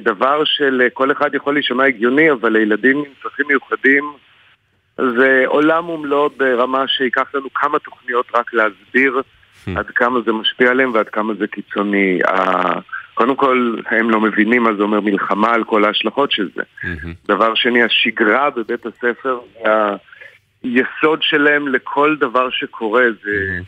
[0.00, 4.12] דבר שלכל אחד יכול להישמע הגיוני, אבל לילדים עם צרכים מיוחדים
[4.96, 9.20] זה עולם ומלואו ברמה שייקח לנו כמה תוכניות רק להסביר
[9.76, 12.18] עד כמה זה משפיע עליהם ועד כמה זה קיצוני.
[13.14, 16.62] קודם כל, הם לא מבינים מה זה אומר מלחמה על כל ההשלכות של זה.
[17.28, 19.38] דבר שני, השגרה בבית הספר
[20.62, 23.04] היסוד שלהם לכל דבר שקורה.
[23.24, 23.58] זה...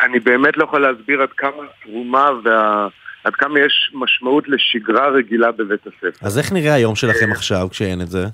[0.00, 2.88] אני באמת לא יכול להסביר עד כמה התרומה וה...
[3.28, 6.26] עד כמה יש משמעות לשגרה רגילה בבית הספר.
[6.26, 8.24] אז איך נראה היום שלכם עכשיו כשאין את זה?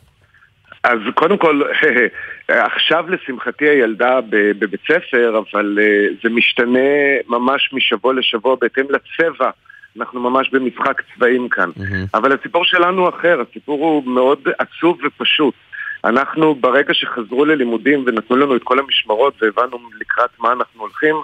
[0.84, 1.62] אז קודם כל,
[2.48, 6.90] עכשיו לשמחתי הילדה בבית ספר, אבל אה, זה משתנה
[7.28, 9.50] ממש משבוע לשבוע בהתאם לצבע.
[9.98, 11.70] אנחנו ממש במשחק צבעים כאן.
[12.14, 15.54] אבל הסיפור שלנו אחר, הסיפור הוא מאוד עצוב ופשוט.
[16.04, 21.16] אנחנו ברגע שחזרו ללימודים ונתנו לנו את כל המשמרות והבנו לקראת מה אנחנו הולכים,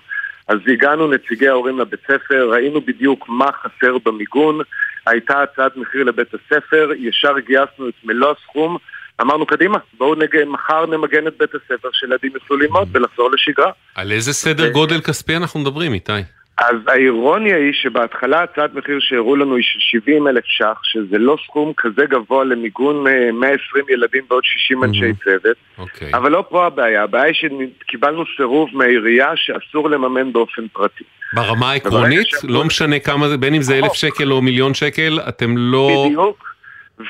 [0.51, 4.59] אז הגענו נציגי ההורים לבית ספר, ראינו בדיוק מה חסר במיגון,
[5.07, 8.77] הייתה הצעת מחיר לבית הספר, ישר גייסנו את מלוא הסכום,
[9.21, 10.45] אמרנו קדימה, בואו נג...
[10.47, 13.73] מחר נמגן את בית הספר שילדים יוכלו ללמוד ולחזור לשגרה.
[13.95, 16.13] על איזה סדר גודל כספי אנחנו מדברים, איתי?
[16.61, 21.37] אז האירוניה היא שבהתחלה הצעת מחיר שהראו לנו היא של 70 אלף ש"ח, שזה לא
[21.45, 25.57] סכום כזה גבוה למיגון אה, 120 ילדים ועוד 60 אנשי צוות.
[25.79, 26.11] אוקיי.
[26.15, 27.35] אבל לא פה הבעיה, הבעיה היא
[27.81, 31.05] שקיבלנו סירוב מהעירייה שאסור לממן באופן פרטי.
[31.33, 35.55] ברמה העקרונית, לא משנה כמה זה, בין אם זה אלף שקל או מיליון שקל, אתם
[35.57, 36.05] לא...
[36.07, 36.51] בדיוק.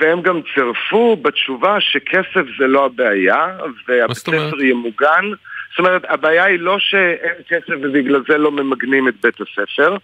[0.01, 3.47] והם גם צירפו בתשובה שכסף זה לא הבעיה,
[3.89, 5.25] והבית ספר יהיה מוגן.
[5.71, 9.97] זאת אומרת, הבעיה היא לא שאין כסף ובגלל זה לא ממגנים את בית הספר.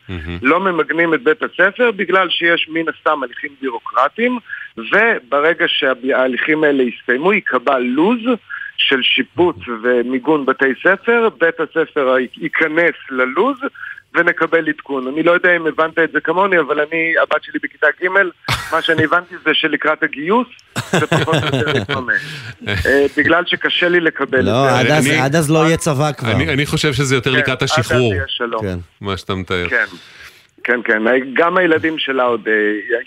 [0.43, 4.39] לא ממגנים את בית הספר בגלל שיש מן הסתם הליכים בירוקרטיים,
[4.77, 8.37] וברגע שההליכים האלה יסתיימו ייקבע לו"ז
[8.77, 13.59] של שיפוץ ומיגון בתי ספר, בית הספר ייכנס ללו"ז
[14.17, 15.07] ונקבל עדכון.
[15.09, 18.09] אני לא יודע אם הבנת את זה כמוני, אבל אני, הבת שלי בכיתה ג',
[18.73, 20.47] מה שאני הבנתי זה שלקראת הגיוס
[20.93, 22.23] זה פחות או יותר יתממש.
[22.87, 24.79] אה, בגלל שקשה לי לקבל את לא, זה.
[24.79, 26.33] עד אז- אני- עד אז לא יהיה צבא כבר.
[26.33, 28.15] אני, אני חושב שזה יותר כן, לקראת השחרור.
[28.61, 28.79] כן.
[29.01, 29.69] מה שאתה מתאר.
[29.69, 29.85] כן.
[30.65, 31.03] כן, כן,
[31.33, 32.53] גם הילדים שלה עוד אה,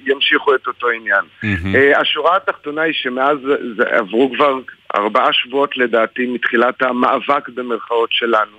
[0.05, 1.53] ימשיכו את אותו עניין.
[1.75, 3.37] אה, השורה התחתונה היא שמאז
[3.77, 4.53] זה עברו כבר
[4.95, 8.57] ארבעה שבועות לדעתי מתחילת המאבק במרכאות שלנו.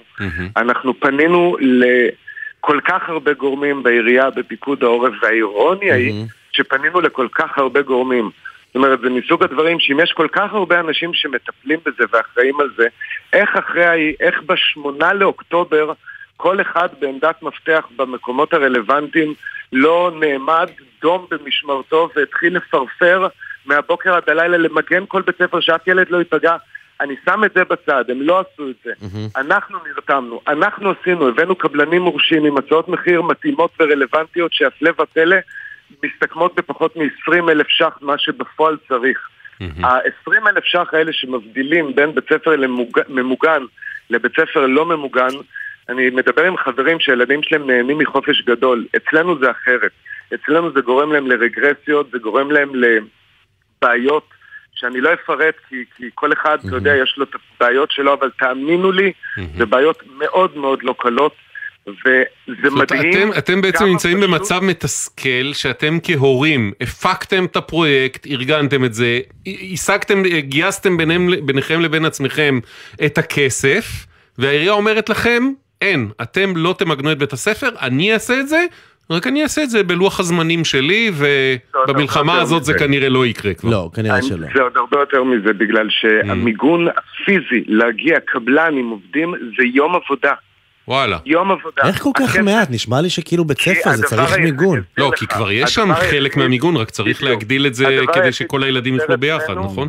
[0.57, 1.57] אנחנו פנינו
[2.61, 8.31] לכל כך הרבה גורמים בעירייה, בפיקוד העורף, והאירוניה היא שפנינו לכל כך הרבה גורמים.
[8.67, 12.69] זאת אומרת, זה מסוג הדברים שאם יש כל כך הרבה אנשים שמטפלים בזה ואחראים על
[12.77, 12.87] זה,
[13.33, 15.93] איך אחרי, איך בשמונה לאוקטובר
[16.37, 19.35] כל אחד בעמדת מפתח במקומות הרלוונטיים
[19.73, 20.71] לא נעמד
[21.03, 23.27] דום במשמרתו והתחיל לפרפר
[23.67, 26.57] מהבוקר עד הלילה למגן כל בית ספר שאף ילד לא ייפגע.
[27.01, 28.93] אני שם את זה בצד, הם לא עשו את זה.
[28.93, 29.41] Mm-hmm.
[29.41, 35.37] אנחנו נרתמנו, אנחנו עשינו, הבאנו קבלנים מורשים עם הצעות מחיר מתאימות ורלוונטיות שהפלא ופלא
[36.05, 39.29] מסתכמות בפחות מ-20 אלף ש"ח, מה שבפועל צריך.
[39.61, 42.51] ה-20 אלף ש"ח האלה שמבדילים בין בית ספר
[43.09, 43.63] ממוגן
[44.11, 45.35] לבית ספר לא ממוגן,
[45.89, 48.87] אני מדבר עם חברים שהילדים שלהם נהנים מחופש גדול.
[48.97, 49.91] אצלנו זה אחרת.
[50.35, 54.29] אצלנו זה גורם להם לרגרסיות, זה גורם להם לבעיות
[54.81, 58.31] שאני לא אפרט כי, כי כל אחד, אתה יודע, יש לו את הבעיות שלו, אבל
[58.39, 59.13] תאמינו לי,
[59.57, 61.35] זה בעיות מאוד מאוד לא קלות.
[61.87, 63.11] וזה מדהים.
[63.11, 64.31] אתם, אתם בעצם נמצאים פשוט...
[64.31, 69.21] במצב מתסכל שאתם כהורים הפקתם את הפרויקט, ארגנתם את זה,
[69.73, 72.61] השגתם, גייסתם ביניהם, ביניכם לבין עצמכם
[73.07, 74.07] את הכסף,
[74.39, 78.65] והעירייה אומרת לכם, אין, אתם לא תמגנו את בית הספר, אני אעשה את זה,
[79.11, 81.11] רק אני אעשה את זה בלוח הזמנים שלי,
[81.89, 83.71] ובמלחמה הזאת זה כנראה לא יקרה כבר.
[83.71, 84.47] לא, כנראה שלא.
[84.55, 90.33] זה עוד הרבה יותר מזה, בגלל שהמיגון הפיזי להגיע קבלן עם עובדים זה יום עבודה.
[90.89, 91.19] וואלה.
[91.27, 91.83] יום עבודה.
[91.89, 92.71] איך כל כך מעט?
[92.71, 94.83] נשמע לי שכאילו בית ספר זה צריך מיגון.
[94.99, 98.95] לא, כי כבר יש שם חלק מהמיגון, רק צריך להגדיל את זה כדי שכל הילדים
[98.95, 99.89] יוכלו ביחד, נכון?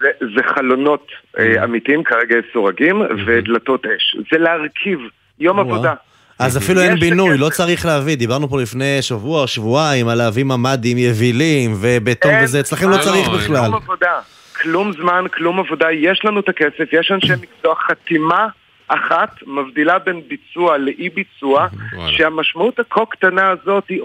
[0.00, 1.06] זה, זה חלונות
[1.38, 4.16] אה, אמיתיים, כרגע סורגים, ודלתות אש.
[4.32, 4.98] זה להרכיב
[5.38, 5.94] יום עבודה.
[6.38, 10.98] אז אפילו אין בינוי, לא צריך להביא, דיברנו פה לפני שבוע, שבועיים, על להביא ממ"דים
[10.98, 13.56] יבילים ובטון וזה, אצלכם לא צריך בכלל.
[13.56, 14.20] כלום עבודה,
[14.62, 18.46] כלום זמן, כלום עבודה, יש לנו את הכסף, יש אנשי מקצוע, חתימה
[18.88, 21.68] אחת מבדילה בין ביצוע לאי ביצוע,
[22.08, 24.00] שהמשמעות הכה קטנה הזאת היא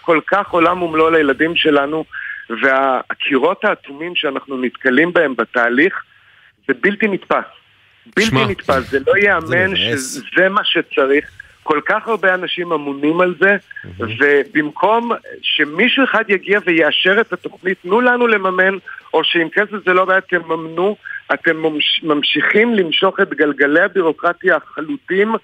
[0.00, 2.04] כל כך עולם ומלואו לילדים שלנו,
[2.62, 5.94] והקירות האטומים שאנחנו נתקלים בהם בתהליך,
[6.68, 7.44] זה בלתי נתפס.
[8.16, 11.30] בלתי נתפס, זה לא ייאמן שזה מה שצריך.
[11.66, 13.56] כל כך הרבה אנשים אמונים על זה,
[13.98, 15.12] ובמקום
[15.42, 18.74] שמישהו אחד יגיע ויאשר את התוכנית, תנו לנו לממן,
[19.14, 20.96] או שאם כסף זה לא בעיה, תממנו,
[21.34, 21.62] אתם
[22.02, 25.34] ממשיכים למשוך את גלגלי הבירוקרטיה החלוטים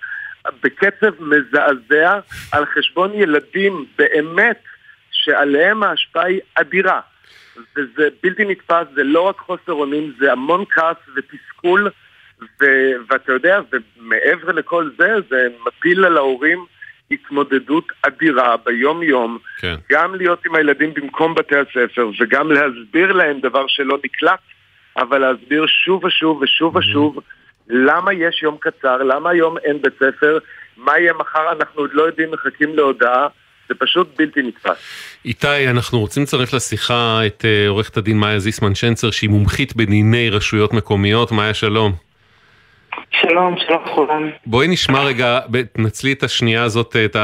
[0.62, 2.18] בקצב מזעזע
[2.52, 4.58] על חשבון ילדים באמת
[5.10, 7.00] שעליהם ההשפעה היא אדירה.
[7.76, 11.90] וזה בלתי נתפס, זה לא רק חוסר אונים, זה המון כעס ותסכול.
[12.61, 16.64] ו- ואתה יודע, ומעבר לכל זה, זה מפיל על ההורים
[17.11, 19.74] התמודדות אדירה ביום-יום, כן.
[19.90, 24.40] גם להיות עם הילדים במקום בתי הספר וגם להסביר להם דבר שלא נקלט,
[24.97, 27.18] אבל להסביר שוב ושוב ושוב ושוב
[27.68, 30.38] למה יש יום קצר, למה היום אין בית ספר,
[30.76, 33.28] מה יהיה מחר, אנחנו עוד לא יודעים, מחכים להודעה.
[33.68, 34.78] זה פשוט בלתי נתפס.
[35.24, 40.30] איתי, אנחנו רוצים לצרף לשיחה את uh, עורכת הדין מאיה זיסמן שנצר, שהיא מומחית בדיני
[40.30, 41.32] רשויות מקומיות.
[41.32, 41.93] מאיה, שלום.
[43.20, 44.30] שלום, שלום לכולם.
[44.46, 45.38] בואי נשמע רגע,
[45.72, 47.16] תנצלי את השנייה הזאת, את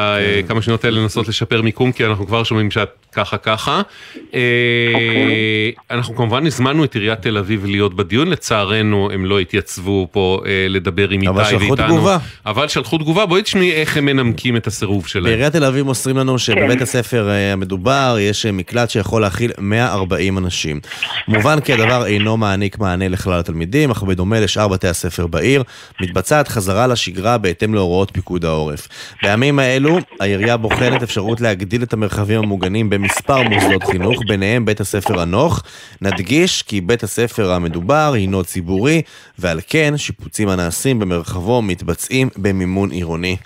[0.45, 3.83] הכמה שניות האלה לנסות לשפר מיקום, כי אנחנו כבר שומעים שאת ככה ככה.
[4.27, 5.73] אוקיי.
[5.91, 10.67] אנחנו כמובן הזמנו את עיריית תל אביב להיות בדיון, לצערנו הם לא התייצבו פה אה,
[10.69, 11.43] לדבר עם איתי ואיתנו.
[11.43, 12.19] אבל שלחו תגובה.
[12.47, 15.25] אבל שלחו תגובה, בואי תשמעי איך הם מנמקים את הסירוב שלהם.
[15.25, 16.83] בעיריית תל אביב מוסרים לנו שבבית כן.
[16.83, 20.81] הספר אה, המדובר יש אה, מקלט שיכול להכיל 140 אנשים.
[21.29, 25.63] מובן כי הדבר אינו מעניק מענה לכלל התלמידים, אך בדומה לשאר בתי הספר בעיר,
[26.01, 28.89] מתבצעת חזרה לשגרה בהתאם להוראות פיקוד העורף.
[29.23, 35.21] בימים האלו, העירייה בוחנת אפשרות להגדיל את המרחבים המוגנים במספר מוסדות חינוך, ביניהם בית הספר
[35.21, 35.63] הנוך.
[36.01, 39.03] נדגיש כי בית הספר המדובר הינו ציבורי,
[39.39, 43.37] ועל כן שיפוצים הנעשים במרחבו מתבצעים במימון עירוני.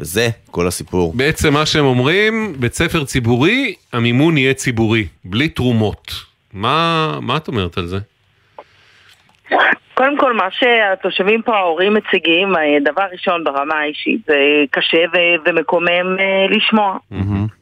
[0.00, 1.12] וזה כל הסיפור.
[1.16, 6.12] בעצם מה שהם אומרים, בית ספר ציבורי, המימון יהיה ציבורי, בלי תרומות.
[6.52, 7.98] מה, מה את אומרת על זה?
[9.94, 14.38] קודם כל, מה שהתושבים פה, ההורים מציגים, אה, דבר ראשון ברמה האישית, זה
[14.70, 16.96] קשה ו- ומקומם אה, לשמוע.
[17.12, 17.52] Mm-hmm.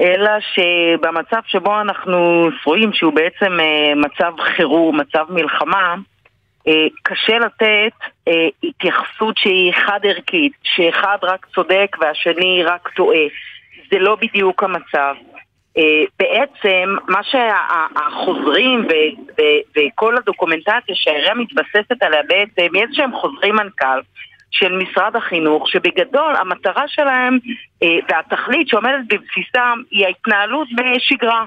[0.00, 5.94] אלא שבמצב שבו אנחנו רואים שהוא בעצם אה, מצב חירום, מצב מלחמה,
[7.02, 7.92] קשה לתת
[8.62, 13.26] התייחסות שהיא חד-ערכית, שאחד רק צודק והשני רק טועה.
[13.90, 15.14] זה לא בדיוק המצב.
[15.76, 18.86] אה, בעצם מה שהחוזרים
[19.76, 24.00] וכל הדוקומנטציה שהעירייה מתבססת עליה בעצם, יש שהם חוזרי מנכ"ל
[24.50, 27.38] של משרד החינוך, שבגדול המטרה שלהם
[27.82, 31.44] אה, והתכלית שעומדת בבסיסם היא ההתנהלות בשגרה.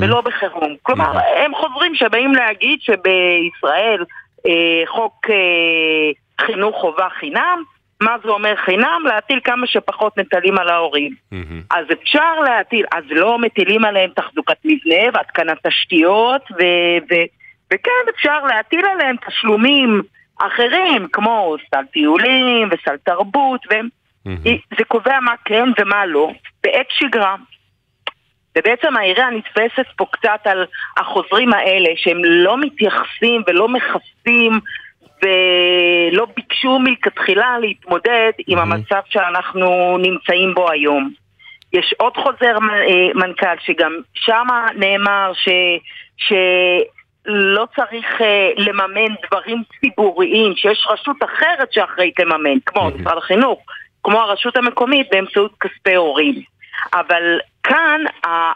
[0.00, 0.76] ולא בחירום.
[0.82, 4.04] כלומר, הם חוזרים שבאים להגיד שבישראל
[4.46, 5.26] אה, חוק
[6.40, 7.62] חינוך חובה חינם,
[8.00, 9.02] מה זה אומר חינם?
[9.04, 11.14] להטיל כמה שפחות נטלים על ההורים.
[11.70, 17.26] אז אפשר להטיל, אז לא מטילים עליהם תחזוקת מבנה והתקנת תשתיות, ו- ו-
[17.72, 20.02] וכן אפשר להטיל עליהם תשלומים
[20.40, 26.32] אחרים, כמו סל טיולים וסל תרבות, וזה קובע מה כן ומה לא,
[26.64, 27.36] בעת שגרה.
[28.58, 30.66] ובעצם העירייה נתפסת פה קצת על
[30.96, 34.60] החוזרים האלה, שהם לא מתייחסים ולא מכסים
[35.22, 41.10] ולא ביקשו מלכתחילה להתמודד עם המצב שאנחנו נמצאים בו היום.
[41.72, 44.46] יש עוד חוזר אה, מנכ"ל שגם שם
[44.76, 45.48] נאמר ש...
[46.16, 48.24] שלא צריך uh,
[48.56, 53.58] לממן דברים ציבוריים, שיש רשות אחרת שאחראית לממן, כמו משרד החינוך,
[54.04, 56.42] כמו הרשות המקומית באמצעות כספי הורים.
[56.94, 58.00] אבל כאן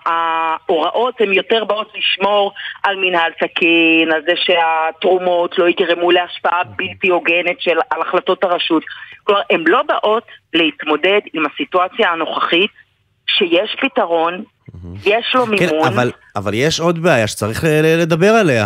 [0.06, 2.52] ההוראות הן יותר באות לשמור
[2.82, 8.82] על מנהל תקין, על זה שהתרומות לא יגרמו להשפעה בלתי הוגנת של, על החלטות הרשות.
[9.24, 10.24] כלומר, הן לא באות
[10.54, 12.70] להתמודד עם הסיטואציה הנוכחית
[13.26, 14.44] שיש פתרון,
[15.04, 15.88] יש לו כן, מימון.
[15.88, 17.64] אבל, אבל יש עוד בעיה שצריך
[17.98, 18.64] לדבר עליה.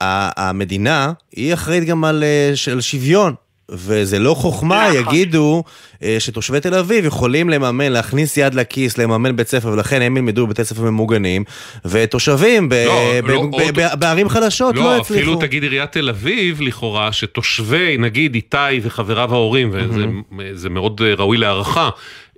[0.00, 3.34] ה- המדינה, היא אחראית גם על, אה, של שוויון.
[3.72, 5.14] וזה לא חוכמה, נכון.
[5.14, 5.64] יגידו
[6.02, 10.46] אה, שתושבי תל אביב יכולים לממן, להכניס יד לכיס, לממן בית ספר, ולכן הם ילמדו
[10.46, 11.44] בבתי ספר ממוגנים,
[11.84, 15.14] ותושבים ב- לא, ב- לא, ב- עוד- ב- בערים חלשות לא לא, יצליחו.
[15.22, 20.04] אפילו תגיד עיריית תל אביב, לכאורה, שתושבי, נגיד איתי וחבריו ההורים, וזה
[20.52, 21.88] זה מאוד אה, ראוי להערכה,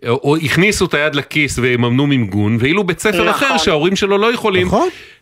[0.07, 3.29] או הכניסו את היד לכיס ויממנו מיגון, ואילו בית ספר נכון.
[3.29, 4.69] אחר שההורים שלו לא יכולים,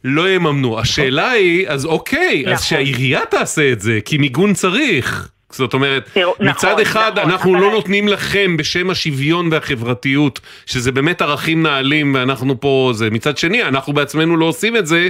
[0.04, 0.78] לא יממנו.
[0.78, 2.64] השאלה היא, אז אוקיי, אז נכון.
[2.66, 5.28] שהעירייה תעשה את זה, כי מיגון צריך.
[5.54, 10.40] זאת אומרת, תראו, מצד נכון, אחד נכון, אנחנו אבל- לא נותנים לכם בשם השוויון והחברתיות,
[10.66, 15.08] שזה באמת ערכים נעלים ואנחנו פה, זה מצד שני, אנחנו בעצמנו לא עושים את זה.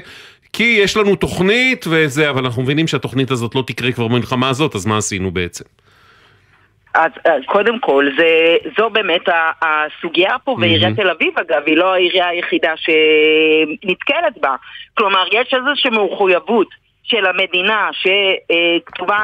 [0.53, 4.74] כי יש לנו תוכנית וזה, אבל אנחנו מבינים שהתוכנית הזאת לא תקרה כבר במלחמה הזאת,
[4.74, 5.64] אז מה עשינו בעצם?
[6.95, 9.20] אז אז קודם כל, זה, זו באמת
[9.62, 14.55] הסוגיה פה, ועיריית תל אביב אגב, היא לא העירייה היחידה שנתקלת בה.
[14.95, 16.68] כלומר, יש איזושהי מחויבות
[17.03, 19.18] של המדינה שכתובה,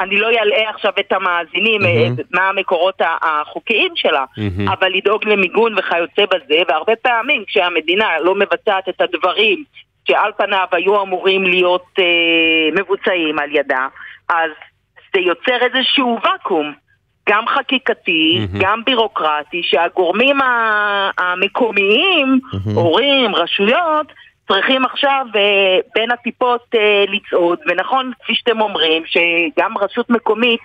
[0.00, 4.68] אני לא אלאה עכשיו את המאזינים אה, מה המקורות החוקיים שלה, מהמם.
[4.68, 9.64] אבל לדאוג למיגון וכיוצא בזה, והרבה פעמים כשהמדינה לא מבצעת את הדברים
[10.08, 12.04] שעל פניו היו אמורים להיות אה,
[12.72, 13.86] מבוצעים על ידה,
[14.28, 14.50] אז
[15.14, 16.72] זה יוצר איזשהו ואקום.
[17.28, 18.60] גם חקיקתי, מהמם.
[18.60, 20.38] גם בירוקרטי, שהגורמים
[21.18, 22.40] המקומיים,
[22.74, 24.06] הורים, רשויות,
[24.48, 30.60] צריכים עכשיו אה, בין הטיפות אה, לצעוד, ונכון, כפי שאתם אומרים, שגם רשות מקומית,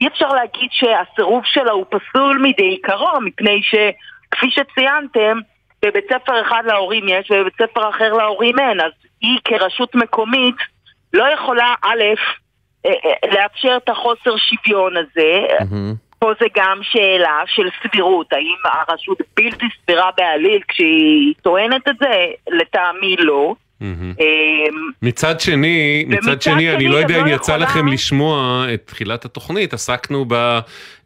[0.00, 5.38] אי אפשר להגיד שהסירוב שלה הוא פסול מדי עיקרו, מפני שכפי שציינתם,
[5.84, 10.56] בבית ספר אחד להורים יש ובבית ספר אחר להורים אין, אז היא כרשות מקומית
[11.12, 12.02] לא יכולה, א',
[12.86, 12.92] אה,
[13.32, 15.46] לאפשר את החוסר שוויון הזה,
[16.22, 22.26] פה זה גם שאלה של סבירות, האם הרשות בלתי סבירה בעליל כשהיא טוענת את זה?
[22.50, 23.54] לטעמי לא.
[23.82, 23.86] אמ,
[25.02, 29.74] מצד שני, מצד שני, אני לא יודע אם לא יצא לכם לשמוע את תחילת התוכנית,
[29.74, 30.26] עסקנו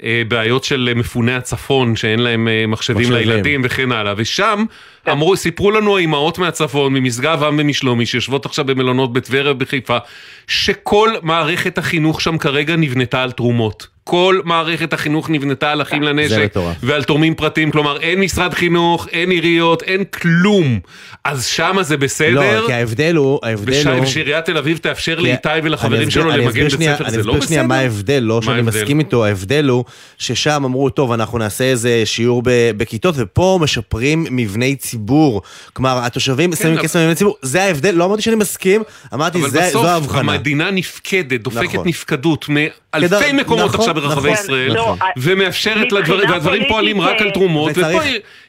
[0.03, 3.29] בבעיות של מפוני הצפון, שאין להם אה, מחשבים מחשבים.
[3.29, 4.64] לילדים וכן הלאה, ושם
[5.05, 5.11] כן.
[5.11, 9.99] אמרו, סיפרו לנו האימהות מהצפון, ממשגב עם ומשלומי, שיושבות עכשיו במלונות בטבריה ובחיפה,
[10.47, 13.95] שכל מערכת החינוך שם כרגע נבנתה על תרומות.
[14.09, 16.54] כל מערכת החינוך נבנתה על אחים לנשק.
[16.82, 20.78] ועל תורמים פרטיים, כלומר אין משרד חינוך, אין עיריות, אין כלום.
[21.24, 22.61] אז שמה זה בסדר.
[22.61, 24.02] לא, כי ההבדל הוא, ההבדל הוא...
[24.02, 27.32] ושעיריית תל אביב תאפשר לאיתי אני ולחברים שלו אני למגן בית ספר, אני זה לא
[27.32, 27.68] אסביר שנייה בסדר?
[27.68, 28.62] מה ההבדל, לא שאני?
[28.62, 29.84] מסכים איתו, ההבדל הוא
[30.18, 32.42] ששם אמרו, טוב, אנחנו נעשה איזה שיעור
[32.76, 35.42] בכיתות, ופה משפרים מבני ציבור.
[35.72, 38.82] כלומר, התושבים שמים אבל- כסף במבני ציבור, זה ההבדל, לא אמרתי שאני מסכים,
[39.14, 40.32] אמרתי, אבל בסוף זו ההבחנה.
[40.32, 41.88] המדינה נפקדת, דופקת נכון.
[41.88, 44.99] נפקדות מאלפי מקומות עכשיו ברחבי נכון, ישראל, נכון.
[45.16, 48.01] ומאפשרת לדברים, והדברים פועלים רק על אה, תרומות, ופה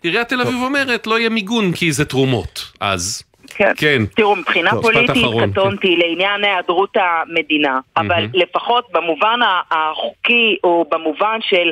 [0.04, 2.72] עיריית תל אביב אומרת, לא יהיה מיגון כי זה תרומות.
[2.80, 3.24] אז,
[3.56, 3.72] כן.
[3.78, 4.06] כן.
[4.06, 8.30] תראו, מבחינה טוב, משפט פוליטית אחרון, קטונתי לעניין היעדרות המדינה, אבל מהמם.
[8.34, 9.40] לפחות במובן
[9.72, 11.72] החוקי או במובן של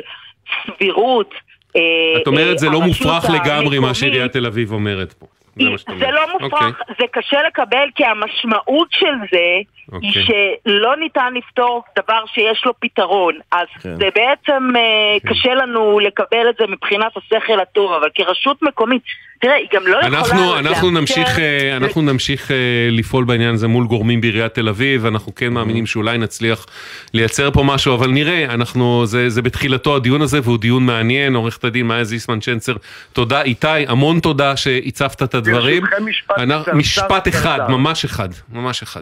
[0.66, 1.34] סבירות,
[1.76, 1.80] אה,
[2.22, 5.26] את אומרת זה לא מופרך לגמרי מה שעיריית תל אביב אומרת פה.
[5.56, 5.64] זה
[5.98, 6.10] זה.
[6.10, 6.94] לא מופרך, אוקיי.
[7.00, 10.08] זה קשה לקבל כי המשמעות של זה אוקיי.
[10.10, 10.24] היא
[10.66, 13.34] שלא ניתן לפתור דבר שיש לו פתרון.
[13.52, 13.96] אז כן.
[13.96, 19.02] זה בעצם אה, קשה לנו לקבל את זה מבחינת השכל הטוב, אבל כרשות מקומית,
[19.40, 20.06] תראה, היא גם לא יכולה...
[20.18, 22.56] אנחנו, אנחנו לאפשר- נמשיך, אה, אנחנו נמשיך אה,
[22.90, 26.66] לפעול בעניין הזה מול גורמים בעיריית תל אביב, אנחנו כן מאמינים שאולי נצליח
[27.14, 31.64] לייצר פה משהו, אבל נראה, אנחנו, זה, זה בתחילתו הדיון הזה, והוא דיון מעניין, עורכת
[31.64, 32.74] הדין מאיה זיסמן צ'נצר,
[33.12, 35.82] תודה איתי, המון תודה שהצפת את הדברים.
[35.82, 37.58] ברשותכם משפט אנחנו- משפט אחד.
[37.68, 39.00] ממש אחד, ממש אחד.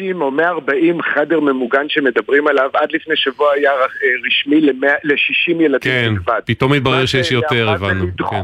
[0.00, 3.76] ה-160 או 140 חדר ממוגן שמדברים עליו, עד לפני שבוע היה אה,
[4.26, 6.40] רשמי ל-60 ילדים כן, בלבד.
[6.44, 7.32] פתאום התברר שיש?
[7.32, 8.06] יותר, הבנו.
[8.30, 8.42] כן.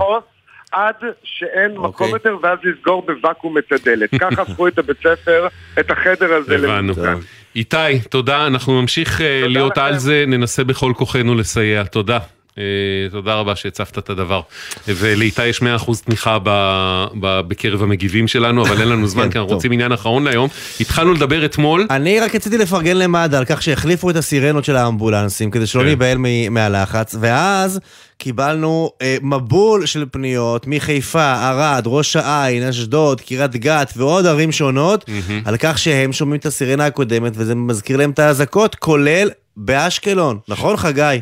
[0.72, 1.88] עד שאין אוקיי.
[1.88, 4.10] מקום יותר, ואז לסגור בוואקום את הדלת.
[4.20, 5.46] ככה הפכו את הבית ספר,
[5.80, 6.56] את החדר הזה.
[6.56, 7.14] לממוגן.
[7.56, 12.18] איתי, תודה, אנחנו נמשיך אה, להיות על זה, ננסה בכל כוחנו לסייע, תודה.
[12.58, 12.62] אה,
[13.10, 14.40] תודה רבה שהצפת את הדבר.
[14.88, 15.64] ולאיתי יש 100%
[16.04, 19.54] תמיכה ב- ב- בקרב המגיבים שלנו, אבל אין לנו זמן, כן, כי אנחנו.
[19.54, 20.48] רוצים עניין אחרון להיום.
[20.80, 21.86] התחלנו לדבר אתמול.
[21.90, 25.88] אני רק רציתי לפרגן למד"א על כך שהחליפו את הסירנות של האמבולנסים, כדי שלא כן.
[25.88, 26.18] ניבהל
[26.50, 27.80] מהלחץ, ואז
[28.18, 35.04] קיבלנו אה, מבול של פניות מחיפה, ערד, ראש העין, אשדוד, קריית גת ועוד ערים שונות,
[35.44, 40.38] על כך שהם שומעים את הסירנה הקודמת, וזה מזכיר להם את האזעקות, כולל באשקלון.
[40.48, 41.20] נכון, חגי?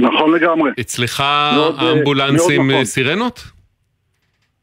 [0.00, 0.70] נכון לגמרי.
[0.80, 1.24] אצלך
[1.54, 2.84] מאוד, אה, האמבולנסים מאוד אה, נכון.
[2.84, 3.44] סירנות?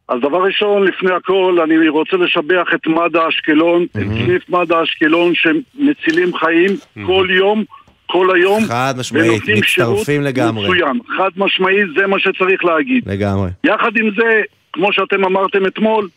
[0.10, 5.34] אז דבר ראשון, לפני הכל, אני רוצה לשבח את מד"א אשקלון, את סניף מד"א אשקלון
[5.36, 6.72] שמצילים חיים
[7.06, 7.64] כל יום,
[8.06, 8.64] כל היום.
[8.66, 10.70] חד משמעית, מצטרפים לגמרי.
[10.70, 11.00] מצוין.
[11.18, 13.04] חד משמעית, זה מה שצריך להגיד.
[13.06, 13.50] לגמרי.
[13.64, 14.42] יחד עם זה,
[14.74, 16.10] כמו שאתם אמרתם אתמול,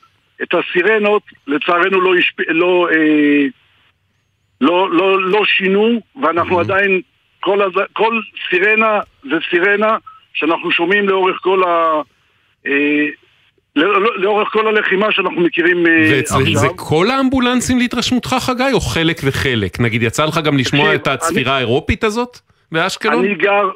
[0.43, 2.41] את הסירנות, לצערנו לא, השפ...
[2.49, 3.47] לא, אה,
[4.61, 7.01] לא, לא, לא שינו, ואנחנו עדיין,
[7.41, 7.73] כל, הז...
[7.93, 8.21] כל
[8.51, 9.97] סירנה זה סירנה
[10.35, 12.03] שאנחנו שומעים לאורך כל ה...
[12.67, 13.07] אה,
[13.77, 16.55] לא- לא- לאורך כל הלחימה שאנחנו מכירים אה, ואצל עכשיו.
[16.55, 19.81] זה כל האמבולנסים להתרשמותך, חגי, או חלק וחלק?
[19.81, 22.39] נגיד, יצא לך גם לשמוע תקשיב, את הצפירה האירופית הזאת
[22.73, 23.25] באשקלון?
[23.25, 23.71] אני גר,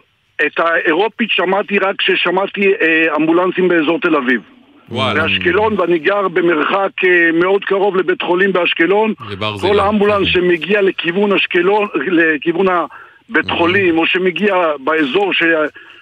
[0.47, 4.41] את האירופית שמעתי רק כששמעתי אה, אמבולנסים באזור תל אביב.
[4.89, 5.23] וואלה.
[5.23, 6.91] באשקלון, ואני גר במרחק
[7.35, 9.15] מאוד קרוב לבית חולים באשקלון.
[9.61, 12.67] כל האמבולנס שמגיע לכיוון אשקלון, לכיוון
[13.31, 14.55] הבית חולים, או שמגיע
[14.85, 15.43] באזור ש,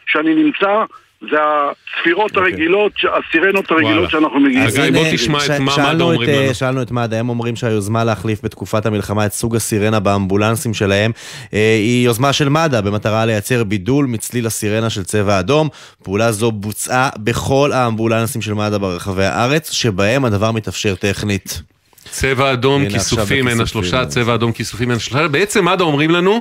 [0.06, 0.84] שאני נמצא,
[1.30, 2.92] זה הצפירות הרגילות,
[3.28, 4.66] הסירנות הרגילות שאנחנו מגיעים.
[4.66, 5.28] אז הנה, ש-
[5.74, 10.00] שאלנו את, אה, שאלנו את מד"א, הם אומרים שהיוזמה להחליף בתקופת המלחמה את סוג הסירנה
[10.00, 11.10] באמבולנסים שלהם
[11.54, 15.68] אה, היא יוזמה של מד"א במטרה לייצר בידול מצליל הסירנה של צבע אדום.
[16.02, 21.62] פעולה זו בוצעה בכל האמבולנסים של מד"א ברחבי הארץ, שבהם הדבר מתאפשר טכנית.
[22.10, 24.06] צבע אדום, כיסופים, בכיסופים, השלושה.
[24.06, 25.28] צבע אדום, כיסופים, הן השלושה.
[25.28, 26.40] בעצם מד"א אומרים לנו,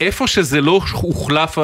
[0.00, 1.58] איפה שזה לא הוחלף...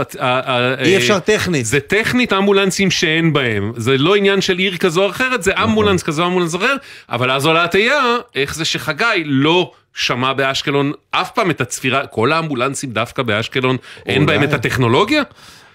[0.85, 1.67] אי אפשר טכנית.
[1.67, 3.73] זה טכנית אמבולנסים שאין בהם.
[3.77, 5.65] זה לא עניין של עיר כזו או אחרת, זה נכון.
[5.65, 6.77] אמבולנס כזה או אמבולנס אחר,
[7.09, 9.73] אבל אז עולה התהייה, איך זה שחגי לא...
[9.95, 13.77] שמע באשקלון אף פעם את הצפירה, כל האמבולנסים דווקא באשקלון,
[14.07, 15.23] אין בהם את הטכנולוגיה?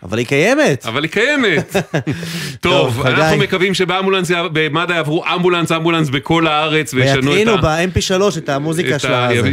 [0.04, 0.86] אבל היא קיימת.
[0.86, 1.76] אבל היא קיימת.
[1.76, 3.08] טוב, טוב.
[3.08, 7.30] אנחנו מקווים שבאמבולנס, במד"א יעברו אמבולנס אמבולנס בכל הארץ וישנו את ה...
[7.30, 9.50] ויטעינו ב-mp3 את המוזיקה של הזה.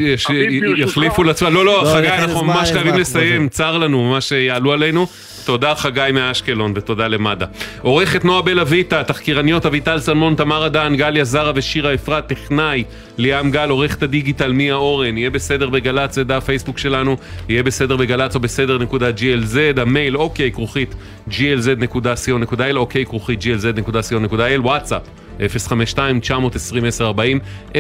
[0.77, 5.07] יחליפו לעצמם, לא, לא, לא, חגי, אנחנו ממש חייבים לסיים, צר לנו, ממש יעלו עלינו.
[5.51, 7.45] תודה חגי מאשקלון ותודה למד"א.
[7.83, 12.85] עורכת נועה בל אביטה, תחקירניות אביטל סלמון, תמר אדן, גליה זרה ושירה אפרת, טכנאי,
[13.19, 17.17] ליאם גל, עורכת הדיגיטל מיה אורן, יהיה בסדר בגל"צ, זה דף פייסבוק שלנו,
[17.49, 20.95] יהיה בסדר בגל"צ או בסדר נקודה glz, המייל אוקיי כרוכית
[21.31, 25.03] glz.co.il, אוקיי כרוכית glz.co.il, וואטסאפ
[25.41, 25.43] 052-920-1040,
[27.73, 27.79] 052-920-1040.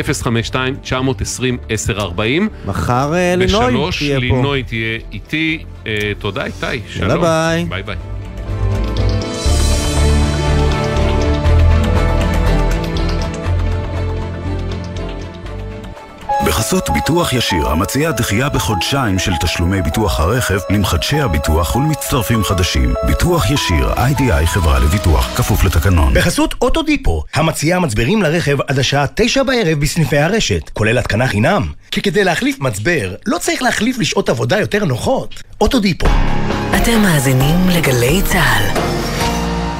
[2.66, 4.20] מחר אה, לינוי בשלוש, תהיה פה.
[4.20, 5.64] לינוי תהיה איתי.
[5.86, 7.20] אה, תודה איתי, שלום.
[7.20, 7.64] ביי.
[7.64, 7.82] ביי
[16.50, 22.94] בחסות ביטוח ישיר, המציע דחייה בחודשיים של תשלומי ביטוח הרכב למחדשי הביטוח ולמצטרפים חדשים.
[23.06, 26.14] ביטוח ישיר, איי-די-איי חברה לביטוח, כפוף לתקנון.
[26.14, 31.72] בחסות אוטודיפו, המציעה מצברים לרכב עד השעה תשע בערב בסניפי הרשת, כולל התקנה חינם.
[31.90, 35.42] כי כדי להחליף מצבר, לא צריך להחליף לשעות עבודה יותר נוחות.
[35.60, 36.06] אוטודיפו.
[36.76, 39.09] אתם מאזינים לגלי צה"ל.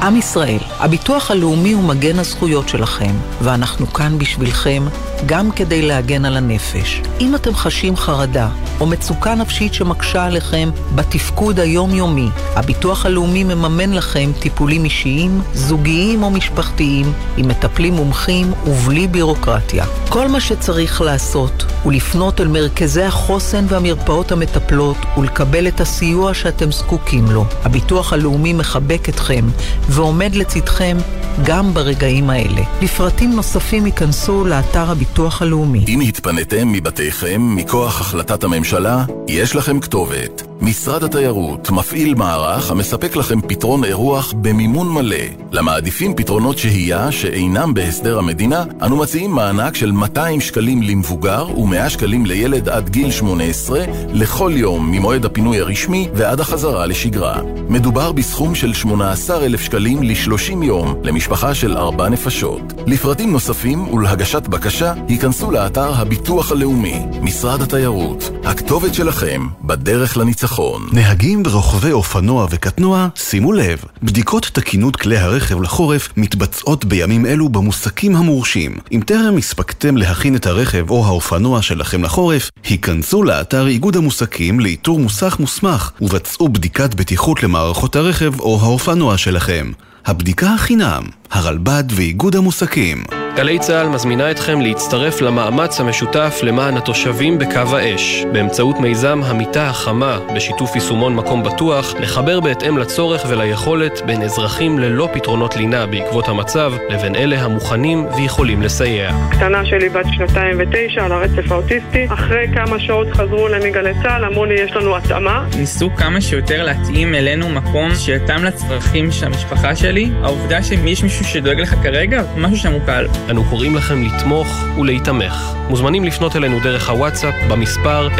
[0.02, 4.86] עם ישראל, הביטוח הלאומי הוא מגן הזכויות שלכם, ואנחנו כאן בשבילכם
[5.26, 7.02] גם כדי להגן על הנפש.
[7.20, 8.48] אם אתם חשים חרדה
[8.80, 16.30] או מצוקה נפשית שמקשה עליכם בתפקוד היומיומי, הביטוח הלאומי מממן לכם טיפולים אישיים, זוגיים או
[16.30, 19.84] משפחתיים, עם מטפלים מומחים ובלי בירוקרטיה.
[20.08, 27.26] כל מה שצריך לעשות ולפנות אל מרכזי החוסן והמרפאות המטפלות ולקבל את הסיוע שאתם זקוקים
[27.30, 27.44] לו.
[27.64, 29.44] הביטוח הלאומי מחבק אתכם
[29.90, 30.96] ועומד לצדכם
[31.44, 32.62] גם ברגעים האלה.
[32.82, 35.84] לפרטים נוספים ייכנסו לאתר הביטוח הלאומי.
[35.88, 40.49] אם התפניתם מבתיכם מכוח החלטת הממשלה, יש לכם כתובת.
[40.62, 45.16] משרד התיירות מפעיל מערך המספק לכם פתרון אירוח במימון מלא.
[45.52, 52.26] למעדיפים פתרונות שהייה שאינם בהסדר המדינה, אנו מציעים מענק של 200 שקלים למבוגר ו-100 שקלים
[52.26, 57.40] לילד עד גיל 18 לכל יום ממועד הפינוי הרשמי ועד החזרה לשגרה.
[57.68, 62.60] מדובר בסכום של 18,000 שקלים ל-30 יום למשפחה של 4 נפשות.
[62.86, 68.30] לפרטים נוספים ולהגשת בקשה, היכנסו לאתר הביטוח הלאומי, משרד התיירות.
[68.44, 70.49] הכתובת שלכם בדרך לניצחון.
[70.92, 78.16] נהגים ורוכבי אופנוע וקטנוע, שימו לב, בדיקות תקינות כלי הרכב לחורף מתבצעות בימים אלו במוסקים
[78.16, 78.76] המורשים.
[78.92, 84.98] אם טרם הספקתם להכין את הרכב או האופנוע שלכם לחורף, היכנסו לאתר איגוד המוסקים לאיתור
[84.98, 89.72] מוסך מוסמך ובצעו בדיקת בטיחות למערכות הרכב או האופנוע שלכם.
[90.06, 93.04] הבדיקה החינם, הרלב"ד ואיגוד המוסקים.
[93.36, 100.18] גלי צה"ל מזמינה אתכם להצטרף למאמץ המשותף למען התושבים בקו האש, באמצעות מיזם המיטה החמה,
[100.34, 106.72] בשיתוף יישומון מקום בטוח, לחבר בהתאם לצורך וליכולת בין אזרחים ללא פתרונות לינה בעקבות המצב,
[106.88, 109.10] לבין אלה המוכנים ויכולים לסייע.
[109.30, 114.24] קטנה שלי בת שנתיים ותשע על הרצף האוטיסטי, אחרי כמה שעות חזרו אליי מגלי צה"ל,
[114.24, 115.46] אמרו לי יש לנו התאמה.
[115.56, 120.10] ניסו כמה שיותר להתאים אלינו מקום שיתאם לצרכים של המשפחה שלי.
[120.22, 123.06] העובדה שיש מישהו שדואג לך כרגע, משהו שם הוא קל.
[123.30, 124.48] אנו קוראים לכם לתמוך
[124.78, 125.54] ולהיתמך.
[125.68, 128.12] מוזמנים לפנות אלינו דרך הוואטסאפ במספר 052-915-6466.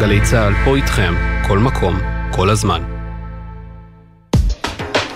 [0.00, 1.14] גלי צה"ל פה איתכם,
[1.46, 2.00] כל מקום,
[2.32, 2.82] כל הזמן.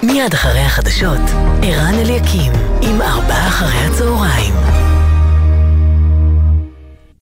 [0.03, 1.21] מיד אחרי החדשות,
[1.63, 2.53] ערן אליקים,
[2.83, 4.68] עם ארבעה אחרי הצהריים.